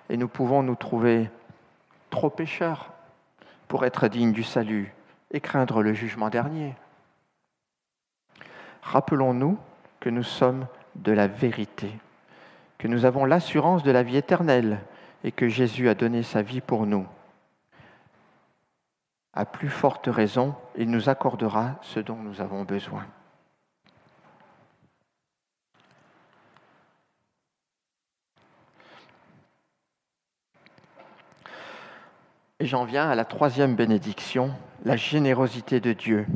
Et 0.10 0.16
nous 0.16 0.30
pouvons 0.30 0.64
nous 0.64 0.76
trouver 0.76 1.30
trop 2.10 2.30
pécheurs 2.30 2.94
pour 3.68 3.84
être 3.84 4.08
dignes 4.08 4.32
du 4.32 4.44
salut 4.44 4.94
et 5.32 5.42
craindre 5.42 5.84
le 5.84 5.94
jugement 5.94 6.30
dernier. 6.30 6.74
Rappelons-nous 8.82 9.58
que 10.00 10.10
nous 10.10 10.24
sommes 10.24 10.68
de 10.96 11.12
la 11.12 11.28
vérité, 11.28 11.92
que 12.78 12.88
nous 12.88 13.04
avons 13.04 13.26
l'assurance 13.26 13.84
de 13.84 13.92
la 13.92 14.04
vie 14.04 14.16
éternelle 14.16 14.80
et 15.24 15.32
que 15.32 15.48
Jésus 15.48 15.90
a 15.90 15.96
donné 15.96 16.24
sa 16.24 16.42
vie 16.42 16.62
pour 16.62 16.86
nous. 16.86 17.06
À 19.34 19.46
plus 19.46 19.70
forte 19.70 20.08
raison, 20.08 20.56
il 20.76 20.90
nous 20.90 21.10
accordera 21.10 21.80
ce 21.82 22.00
dont 22.00 22.18
nous 22.18 22.42
avons 22.42 22.64
besoin. 22.64 23.06
Et 32.60 32.66
j'en 32.66 32.84
viens 32.84 33.10
à 33.10 33.16
la 33.16 33.26
troisième 33.26 33.76
bénédiction, 33.76 34.54
la 34.86 34.96
générosité 34.96 35.80
de 35.80 35.94
Dieu. 35.94 36.28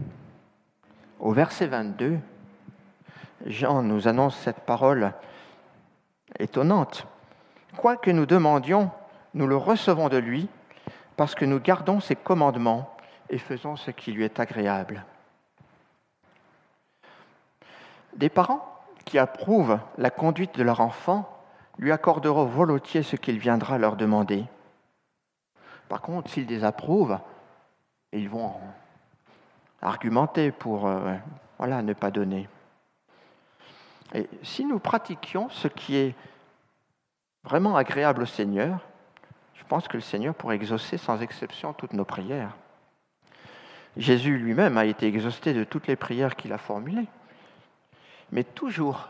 Au 1.20 1.34
verset 1.34 1.68
22, 1.68 2.18
Jean 3.46 3.84
nous 3.84 4.08
annonce 4.08 4.36
cette 4.38 4.62
parole 4.62 5.14
étonnante. 6.40 7.06
Quoi 7.78 7.98
que 7.98 8.12
nous 8.12 8.26
demandions, 8.26 8.92
nous 9.34 9.48
le 9.48 9.58
recevons 9.58 10.10
de 10.10 10.18
lui, 10.18 10.48
parce 11.18 11.36
que 11.36 11.46
nous 11.46 11.60
gardons 11.60 12.00
ses 12.00 12.16
commandements 12.16 12.96
et 13.30 13.38
faisons 13.38 13.76
ce 13.76 13.92
qui 13.92 14.12
lui 14.12 14.24
est 14.24 14.40
agréable. 14.40 15.06
Des 18.16 18.30
parents 18.30 18.66
qui 19.04 19.20
approuvent 19.20 19.80
la 19.98 20.10
conduite 20.10 20.58
de 20.58 20.64
leur 20.64 20.80
enfant 20.80 21.30
lui 21.78 21.92
accorderont 21.92 22.46
volontiers 22.46 23.04
ce 23.04 23.16
qu'il 23.16 23.40
viendra 23.40 23.78
leur 23.78 23.96
demander. 23.96 24.46
Par 25.90 26.02
contre, 26.02 26.32
s'ils 26.32 26.48
désapprouvent, 26.48 27.20
ils 28.14 28.30
vont 28.30 28.54
argumenter 29.82 30.52
pour 30.52 30.88
euh, 30.88 31.16
ne 31.60 31.94
pas 31.94 32.12
donner. 32.12 32.48
Et 34.14 34.30
si 34.44 34.66
nous 34.66 34.80
pratiquions 34.80 35.50
ce 35.50 35.68
qui 35.68 35.98
est 35.98 36.16
vraiment 37.46 37.78
agréable 37.78 38.24
au 38.24 38.26
Seigneur, 38.26 38.80
je 39.54 39.64
pense 39.68 39.88
que 39.88 39.98
le 39.98 40.02
Seigneur 40.02 40.36
pourrait 40.36 40.56
exaucer 40.56 40.98
sans 40.98 41.22
exception 41.22 41.74
toutes 41.74 41.94
nos 41.94 42.06
prières. 42.06 42.56
Jésus 43.98 44.38
lui-même 44.38 44.78
a 44.78 44.86
été 44.86 45.08
exaucé 45.08 45.54
de 45.54 45.64
toutes 45.64 45.88
les 45.88 45.96
prières 45.96 46.36
qu'il 46.36 46.52
a 46.52 46.58
formulées. 46.58 47.08
Mais 48.32 48.44
toujours, 48.44 49.10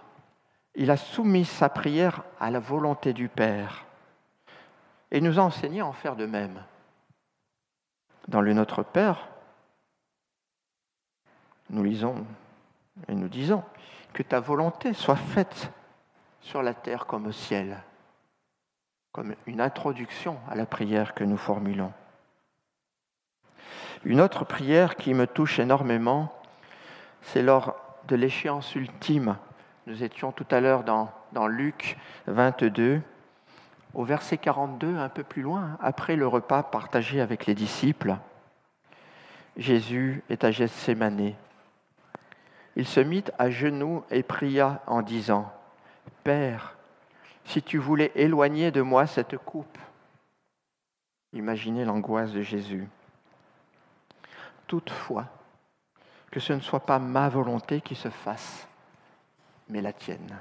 il 0.75 0.91
a 0.91 0.97
soumis 0.97 1.45
sa 1.45 1.69
prière 1.69 2.23
à 2.39 2.51
la 2.51 2.59
volonté 2.59 3.13
du 3.13 3.27
Père 3.27 3.85
et 5.11 5.21
nous 5.21 5.39
a 5.39 5.43
enseigné 5.43 5.79
à 5.79 5.87
en 5.87 5.93
faire 5.93 6.15
de 6.15 6.25
même. 6.25 6.61
Dans 8.27 8.41
le 8.41 8.53
Notre 8.53 8.83
Père, 8.83 9.27
nous 11.69 11.83
lisons 11.83 12.25
et 13.07 13.15
nous 13.15 13.27
disons 13.27 13.63
que 14.13 14.23
ta 14.23 14.39
volonté 14.39 14.93
soit 14.93 15.15
faite 15.15 15.71
sur 16.41 16.61
la 16.61 16.73
terre 16.73 17.05
comme 17.05 17.27
au 17.27 17.31
ciel, 17.31 17.81
comme 19.15 19.33
une 19.47 19.61
introduction 19.61 20.37
à 20.49 20.55
la 20.55 20.65
prière 20.65 21.13
que 21.13 21.23
nous 21.23 21.37
formulons. 21.37 21.93
Une 24.03 24.19
autre 24.19 24.43
prière 24.43 24.97
qui 24.97 25.13
me 25.13 25.25
touche 25.25 25.57
énormément, 25.57 26.37
c'est 27.21 27.41
lors 27.41 27.77
de 28.09 28.17
l'échéance 28.17 28.75
ultime. 28.75 29.37
Nous 29.87 30.03
étions 30.03 30.33
tout 30.33 30.45
à 30.51 30.59
l'heure 30.59 30.83
dans, 30.83 31.47
Luc 31.47 31.97
22, 32.27 33.01
au 33.93 34.03
verset 34.03 34.37
42, 34.37 34.97
un 34.97 35.07
peu 35.07 35.23
plus 35.23 35.43
loin, 35.43 35.77
après 35.79 36.17
le 36.17 36.27
repas 36.27 36.63
partagé 36.63 37.21
avec 37.21 37.45
les 37.45 37.55
disciples. 37.55 38.17
Jésus 39.55 40.25
est 40.29 40.43
à 40.43 40.51
Gethsemane. 40.51 41.35
Il 42.75 42.85
se 42.85 42.99
mit 42.99 43.23
à 43.39 43.49
genoux 43.49 44.03
et 44.11 44.23
pria 44.23 44.81
en 44.87 45.01
disant, 45.01 45.49
Père, 46.25 46.74
si 47.45 47.61
tu 47.61 47.77
voulais 47.77 48.11
éloigner 48.15 48.71
de 48.71 48.81
moi 48.81 49.07
cette 49.07 49.37
coupe, 49.37 49.77
imaginez 51.33 51.85
l'angoisse 51.85 52.31
de 52.31 52.41
Jésus. 52.41 52.87
Toutefois, 54.67 55.27
que 56.31 56.39
ce 56.39 56.53
ne 56.53 56.59
soit 56.59 56.85
pas 56.85 56.99
ma 56.99 57.29
volonté 57.29 57.81
qui 57.81 57.95
se 57.95 58.09
fasse, 58.09 58.67
mais 59.69 59.81
la 59.81 59.93
tienne. 59.93 60.37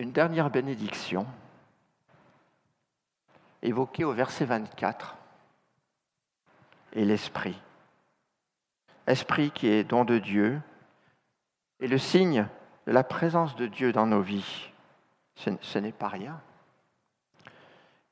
Une 0.00 0.12
dernière 0.12 0.50
bénédiction 0.50 1.26
évoquée 3.62 4.04
au 4.04 4.12
verset 4.12 4.44
24 4.44 5.16
est 6.94 7.04
l'Esprit. 7.04 7.60
Esprit 9.08 9.50
qui 9.50 9.68
est 9.68 9.84
don 9.84 10.04
de 10.04 10.18
Dieu 10.18 10.60
et 11.80 11.88
le 11.88 11.96
signe 11.96 12.46
de 12.86 12.92
la 12.92 13.02
présence 13.02 13.56
de 13.56 13.66
Dieu 13.66 13.90
dans 13.90 14.06
nos 14.06 14.20
vies. 14.20 14.70
Ce, 15.36 15.78
n'est 15.78 15.92
pas 15.92 16.08
rien. 16.08 16.40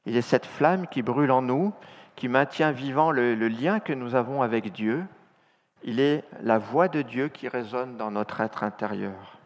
Il 0.07 0.17
est 0.17 0.23
cette 0.23 0.47
flamme 0.47 0.87
qui 0.87 1.03
brûle 1.03 1.33
en 1.33 1.43
nous, 1.43 1.75
qui 2.15 2.29
maintient 2.29 2.73
vivant 2.73 3.11
le 3.11 3.35
lien 3.49 3.79
que 3.79 3.93
nous 3.93 4.15
avons 4.15 4.41
avec 4.41 4.73
Dieu. 4.73 5.05
Il 5.83 6.01
est 6.01 6.25
la 6.41 6.59
voix 6.59 6.89
de 6.89 7.03
Dieu 7.03 7.29
qui 7.29 7.49
résonne 7.49 7.99
dans 7.99 8.11
notre 8.11 8.41
être 8.41 8.63
intérieur. 8.63 9.39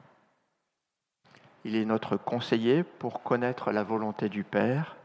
Il 1.64 1.74
est 1.74 1.84
notre 1.84 2.16
conseiller 2.16 2.84
pour 2.84 3.22
connaître 3.22 3.72
la 3.72 3.82
volonté 3.82 4.28
du 4.28 4.44
Père. 4.44 4.96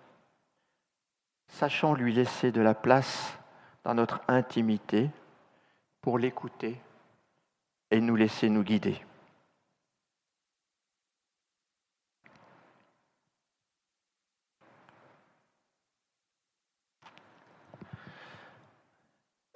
Sachons 1.47 1.95
lui 1.95 2.13
laisser 2.13 2.51
de 2.51 2.62
la 2.62 2.75
place 2.75 3.38
dans 3.84 3.95
notre 3.95 4.21
intimité 4.27 5.10
pour 6.06 6.20
l'écouter 6.20 6.80
et 7.89 8.00
nous 8.00 8.15
laisser 8.15 8.48
nous 8.48 8.62
guider. 8.62 9.04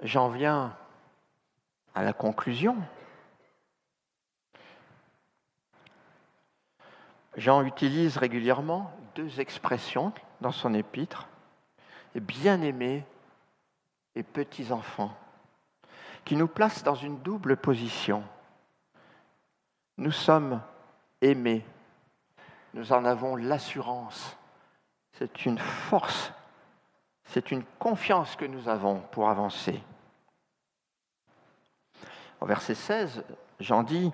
J'en 0.01 0.29
viens 0.29 0.75
à 1.93 2.01
la 2.01 2.13
conclusion. 2.13 2.77
Jean 7.35 7.61
utilise 7.61 8.17
régulièrement 8.17 8.91
deux 9.13 9.39
expressions 9.39 10.13
dans 10.41 10.51
son 10.51 10.73
épître, 10.73 11.27
bien-aimés 12.15 13.05
et 14.15 14.23
petits-enfants, 14.23 15.15
qui 16.25 16.35
nous 16.35 16.47
placent 16.47 16.83
dans 16.83 16.95
une 16.95 17.19
double 17.19 17.57
position. 17.57 18.23
Nous 19.97 20.11
sommes 20.11 20.61
aimés, 21.21 21.65
nous 22.73 22.91
en 22.93 23.05
avons 23.05 23.35
l'assurance, 23.35 24.37
c'est 25.13 25.45
une 25.45 25.57
force, 25.57 26.31
c'est 27.25 27.51
une 27.51 27.63
confiance 27.79 28.35
que 28.35 28.45
nous 28.45 28.69
avons 28.69 29.01
pour 29.11 29.29
avancer. 29.29 29.81
Au 32.39 32.45
verset 32.45 32.75
16, 32.75 33.23
Jean 33.59 33.83
dit, 33.83 34.11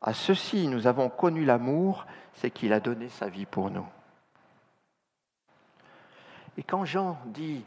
à 0.00 0.12
ceci 0.12 0.66
nous 0.66 0.86
avons 0.86 1.08
connu 1.08 1.44
l'amour 1.44 2.06
c'est 2.34 2.50
qu'il 2.50 2.72
a 2.72 2.80
donné 2.80 3.08
sa 3.08 3.28
vie 3.28 3.46
pour 3.46 3.70
nous. 3.70 3.86
Et 6.56 6.62
quand 6.62 6.84
Jean 6.84 7.18
dit 7.26 7.62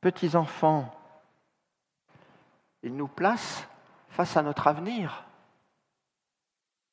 petits 0.00 0.36
enfants, 0.36 0.94
il 2.84 2.94
nous 2.94 3.08
place 3.08 3.66
face 4.10 4.36
à 4.36 4.42
notre 4.42 4.68
avenir. 4.68 5.24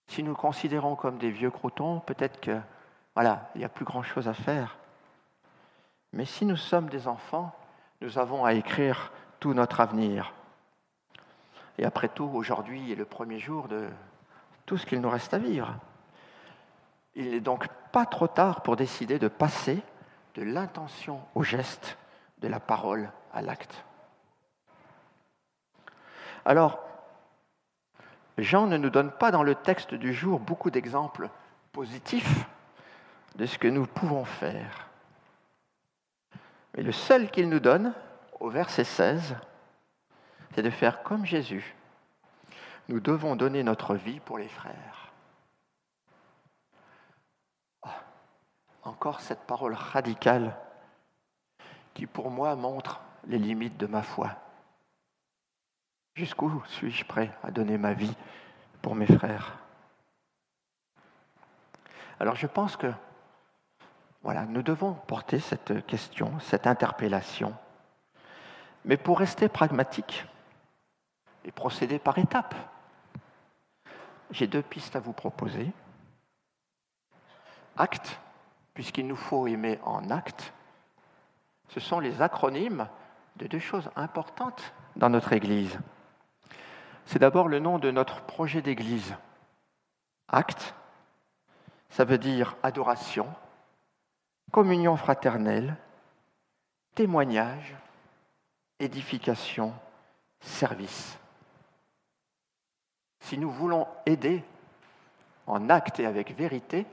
Si 0.08 0.23
nous 0.23 0.34
considérons 0.34 0.95
comme 0.95 1.17
des 1.17 1.30
vieux 1.30 1.51
croutons, 1.51 1.99
peut-être 1.99 2.39
que 2.39 2.60
voilà, 3.13 3.51
il 3.54 3.60
n'y 3.60 3.65
a 3.65 3.69
plus 3.69 3.86
grand-chose 3.86 4.27
à 4.27 4.34
faire. 4.34 4.77
Mais 6.13 6.25
si 6.25 6.45
nous 6.45 6.56
sommes 6.56 6.89
des 6.89 7.08
enfants, 7.08 7.54
nous 7.99 8.17
avons 8.17 8.45
à 8.45 8.54
écrire 8.54 9.12
tout 9.39 9.54
notre 9.54 9.82
avenir. 9.82 10.34
Et 11.77 11.86
après 11.86 12.10
tout, 12.10 12.30
aujourd'hui 12.34 12.91
est 12.91 12.95
le 12.95 13.06
premier 13.06 13.39
jour 13.39 13.67
de 13.67 13.89
tout 14.65 14.77
ce 14.77 14.86
qu'il 14.86 15.01
nous 15.01 15.10
reste 15.10 15.34
à 15.34 15.39
vivre. 15.39 15.75
Il 17.15 17.32
n'est 17.32 17.41
donc 17.41 17.67
pas 17.91 18.06
trop 18.06 18.27
tard 18.27 18.63
pour 18.63 18.77
décider 18.77 19.19
de 19.19 19.27
passer 19.27 19.82
de 20.36 20.43
l'intention 20.43 21.21
au 21.36 21.43
geste, 21.43 21.97
de 22.39 22.47
la 22.47 22.62
parole 22.62 23.12
à 23.34 23.41
l'acte. 23.41 23.84
Alors, 26.45 26.80
Jean 28.38 28.67
ne 28.67 28.77
nous 28.77 28.89
donne 28.89 29.12
pas 29.12 29.32
dans 29.32 29.43
le 29.43 29.56
texte 29.56 29.93
du 29.93 30.13
jour 30.13 30.39
beaucoup 30.39 30.71
d'exemples 30.71 31.30
positifs 31.71 32.45
de 33.36 33.45
ce 33.45 33.58
que 33.58 33.67
nous 33.67 33.86
pouvons 33.86 34.25
faire. 34.25 34.89
Mais 36.75 36.84
le 36.84 36.91
seul 36.91 37.30
qu'il 37.30 37.49
nous 37.49 37.60
donne, 37.60 37.93
au 38.39 38.49
verset 38.49 38.84
16, 38.84 39.36
c'est 40.54 40.63
de 40.63 40.69
faire 40.69 41.04
comme 41.04 41.25
Jésus. 41.25 41.75
Nous 42.89 42.99
devons 42.99 43.36
donner 43.36 43.63
notre 43.63 43.95
vie 43.95 44.19
pour 44.19 44.38
les 44.38 44.49
frères. 44.49 45.01
encore 48.84 49.21
cette 49.21 49.41
parole 49.41 49.73
radicale 49.73 50.56
qui 51.93 52.06
pour 52.06 52.30
moi 52.30 52.56
montre 52.56 53.01
les 53.27 53.38
limites 53.38 53.77
de 53.77 53.88
ma 53.88 54.01
foi. 54.01 54.32
Jusqu'où 56.15 56.62
suis-je 56.67 57.06
prêt 57.06 57.32
à 57.43 57.52
donner 57.52 57.78
ma 57.78 57.93
vie 57.93 58.15
pour 58.82 58.95
mes 58.95 59.06
frères? 59.06 59.58
Alors 62.19 62.36
je 62.36 62.47
pense 62.47 62.76
que 62.76 62.91
voilà, 64.24 64.45
nous 64.45 64.62
devons 64.62 64.93
porter 64.93 65.39
cette 65.39 65.86
question, 65.88 66.39
cette 66.39 66.67
interpellation. 66.67 67.56
Mais 68.86 68.97
pour 68.97 69.19
rester 69.19 69.50
pragmatique 69.50 70.26
et 71.43 71.52
procéder 71.52 71.97
par 71.97 72.17
étapes, 72.19 72.56
j'ai 74.30 74.47
deux 74.47 74.62
pistes 74.62 74.95
à 74.95 75.00
vous 75.00 75.13
proposer. 75.13 75.71
Acte 77.78 78.19
puisqu'il 78.74 79.08
nous 79.08 79.15
faut 79.15 79.47
aimer 79.47 79.80
en 79.84 80.10
acte, 80.10 80.54
ce 81.69 81.80
sont 81.80 82.00
les 82.00 82.21
acronymes 82.21 82.88
de 83.38 83.47
deux 83.47 83.60
choses 83.60 83.89
importantes 83.95 84.74
dans 84.95 85.10
notre 85.10 85.34
Église. 85.34 85.80
C'est 87.06 87.20
d'abord 87.20 87.48
le 87.48 87.60
nom 87.60 87.80
de 87.80 87.92
notre 87.92 88.22
projet 88.22 88.62
d'Église. 88.62 89.16
Acte, 90.28 90.74
ça 91.90 92.06
veut 92.06 92.18
dire 92.18 92.56
adoration, 92.64 93.28
communion 94.52 94.96
fraternelle, 94.96 95.76
témoignage, 96.96 97.76
édification, 98.80 99.74
service. 100.40 101.18
Si 103.20 103.38
nous 103.38 103.52
voulons 103.52 103.88
aider 104.06 104.44
en 105.48 105.70
acte 105.70 106.00
et 106.00 106.06
avec 106.06 106.36
vérité, 106.36 106.86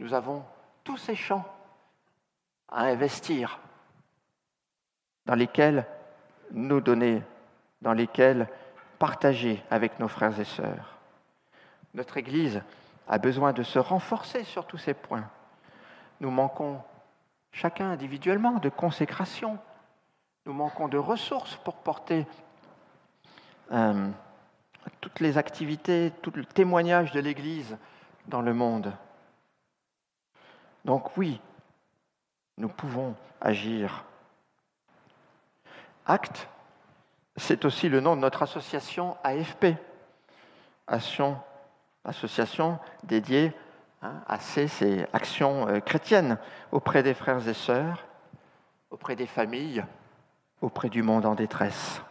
nous 0.00 0.14
avons 0.14 0.44
tous 0.84 0.96
ces 0.96 1.14
champs 1.14 1.44
à 2.68 2.84
investir, 2.84 3.60
dans 5.26 5.34
lesquels 5.34 5.86
nous 6.50 6.80
donner, 6.80 7.22
dans 7.82 7.92
lesquels 7.92 8.48
partager 9.02 9.60
avec 9.68 9.98
nos 9.98 10.06
frères 10.06 10.38
et 10.38 10.44
sœurs. 10.44 10.96
Notre 11.92 12.18
Église 12.18 12.62
a 13.08 13.18
besoin 13.18 13.52
de 13.52 13.64
se 13.64 13.80
renforcer 13.80 14.44
sur 14.44 14.64
tous 14.64 14.78
ces 14.78 14.94
points. 14.94 15.28
Nous 16.20 16.30
manquons 16.30 16.80
chacun 17.50 17.90
individuellement 17.90 18.60
de 18.60 18.68
consécration. 18.68 19.58
Nous 20.46 20.52
manquons 20.52 20.86
de 20.86 20.98
ressources 20.98 21.56
pour 21.64 21.74
porter 21.74 22.28
euh, 23.72 24.08
toutes 25.00 25.18
les 25.18 25.36
activités, 25.36 26.12
tout 26.22 26.30
le 26.36 26.44
témoignage 26.44 27.10
de 27.10 27.18
l'Église 27.18 27.76
dans 28.28 28.40
le 28.40 28.54
monde. 28.54 28.92
Donc 30.84 31.16
oui, 31.16 31.40
nous 32.56 32.68
pouvons 32.68 33.16
agir. 33.40 34.04
Acte, 36.06 36.48
c'est 37.36 37.64
aussi 37.64 37.88
le 37.88 38.00
nom 38.00 38.16
de 38.16 38.20
notre 38.20 38.42
association 38.42 39.16
AFP, 39.24 39.76
association 42.04 42.78
dédiée 43.04 43.52
hein, 44.02 44.22
à 44.26 44.38
ces, 44.38 45.06
actions 45.12 45.68
euh, 45.68 45.80
chrétiennes 45.80 46.38
auprès 46.70 47.02
des 47.02 47.14
frères 47.14 47.46
et 47.48 47.54
sœurs, 47.54 48.04
auprès 48.90 49.16
des 49.16 49.26
familles, 49.26 49.84
auprès 50.60 50.90
du 50.90 51.02
monde 51.02 51.24
en 51.24 51.34
détresse. 51.34 52.02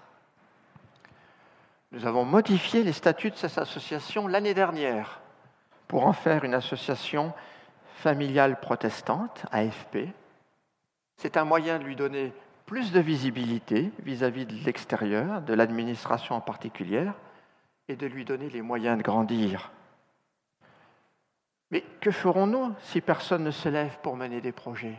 Nous 1.92 2.06
avons 2.06 2.26
modifié 2.26 2.84
les 2.84 2.94
statuts 2.94 3.32
de 3.32 3.36
cette 3.36 3.58
association 3.58 4.28
l'année 4.28 4.54
dernière 4.54 5.20
pour 5.88 6.08
en 6.08 6.14
faire 6.14 6.46
une 6.46 6.54
association 6.54 7.34
familiale 7.96 8.60
protestante, 8.60 9.46
AFP. 9.52 10.08
C'est 11.18 11.38
un 11.38 11.44
moyen 11.44 11.78
de 11.78 11.84
lui 11.84 11.96
donner 11.96 12.34
plus 12.72 12.94
de 12.94 13.02
visibilité 13.02 13.92
vis-à-vis 14.00 14.46
de 14.46 14.54
l'extérieur, 14.64 15.42
de 15.42 15.54
l'administration 15.54 16.36
en 16.36 16.40
particulier, 16.40 17.06
et 17.90 17.98
de 17.98 18.08
lui 18.08 18.24
donner 18.24 18.50
les 18.50 18.62
moyens 18.62 18.98
de 18.98 19.04
grandir. 19.04 19.74
Mais 21.70 21.82
que 22.00 22.12
ferons-nous 22.12 22.74
si 22.80 23.02
personne 23.02 23.44
ne 23.44 23.52
se 23.52 23.68
lève 23.68 23.98
pour 24.02 24.16
mener 24.16 24.40
des 24.40 24.54
projets? 24.54 24.98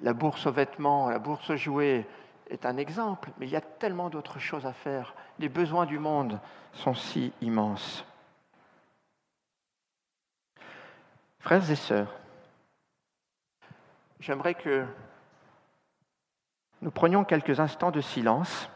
La 0.00 0.12
bourse 0.12 0.46
aux 0.46 0.52
vêtements, 0.52 1.10
la 1.10 1.18
bourse 1.18 1.50
aux 1.50 1.56
jouets 1.56 2.06
est 2.50 2.64
un 2.64 2.76
exemple, 2.76 3.32
mais 3.40 3.48
il 3.48 3.52
y 3.52 3.56
a 3.56 3.60
tellement 3.60 4.10
d'autres 4.10 4.38
choses 4.38 4.64
à 4.64 4.72
faire. 4.72 5.12
Les 5.40 5.48
besoins 5.48 5.86
du 5.86 5.98
monde 5.98 6.38
sont 6.72 6.94
si 6.94 7.32
immenses. 7.40 8.06
Frères 11.40 11.68
et 11.68 11.74
sœurs, 11.74 12.14
j'aimerais 14.20 14.54
que 14.54 14.86
nous 16.80 16.90
prenions 16.90 17.24
quelques 17.24 17.60
instants 17.60 17.90
de 17.90 18.00
silence 18.00 18.70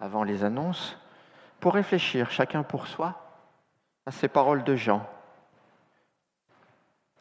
avant 0.00 0.24
les 0.24 0.44
annonces 0.44 0.98
pour 1.60 1.74
réfléchir 1.74 2.30
chacun 2.30 2.62
pour 2.62 2.86
soi 2.86 3.14
à 4.04 4.10
ces 4.10 4.28
paroles 4.28 4.64
de 4.64 4.74
Jean, 4.74 5.08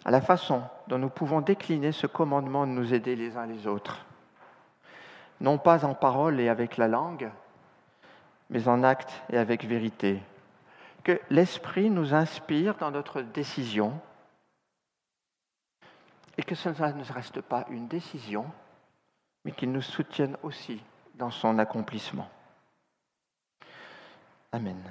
à 0.04 0.12
la 0.12 0.22
façon 0.22 0.64
dont 0.88 0.98
nous 0.98 1.10
pouvons 1.10 1.42
décliner 1.42 1.92
ce 1.92 2.08
commandement 2.08 2.66
de 2.66 2.72
nous 2.72 2.94
aider 2.94 3.16
les 3.16 3.38
uns 3.38 3.46
les 3.46 3.68
autres, 3.68 4.06
non 5.40 5.58
pas 5.58 5.86
en 5.86 5.94
parole 5.94 6.40
et 6.40 6.50
avec 6.50 6.78
la 6.78 6.88
langue, 6.88 7.32
mais 8.50 8.68
en 8.68 8.84
acte 8.84 9.22
et 9.30 9.38
avec 9.38 9.64
vérité. 9.66 10.20
Que 11.04 11.20
l'Esprit 11.30 11.90
nous 11.90 12.14
inspire 12.14 12.76
dans 12.76 12.92
notre 12.92 13.22
décision 13.22 14.00
et 16.38 16.44
que 16.44 16.56
cela 16.56 16.94
ne 16.94 17.04
reste 17.12 17.42
pas 17.42 17.66
une 17.70 17.88
décision, 17.88 18.46
mais 19.44 19.52
qu'il 19.52 19.72
nous 19.72 19.82
soutienne 19.82 20.38
aussi 20.44 20.82
dans 21.16 21.32
son 21.32 21.60
accomplissement. 21.60 22.30
Amen. 24.52 24.82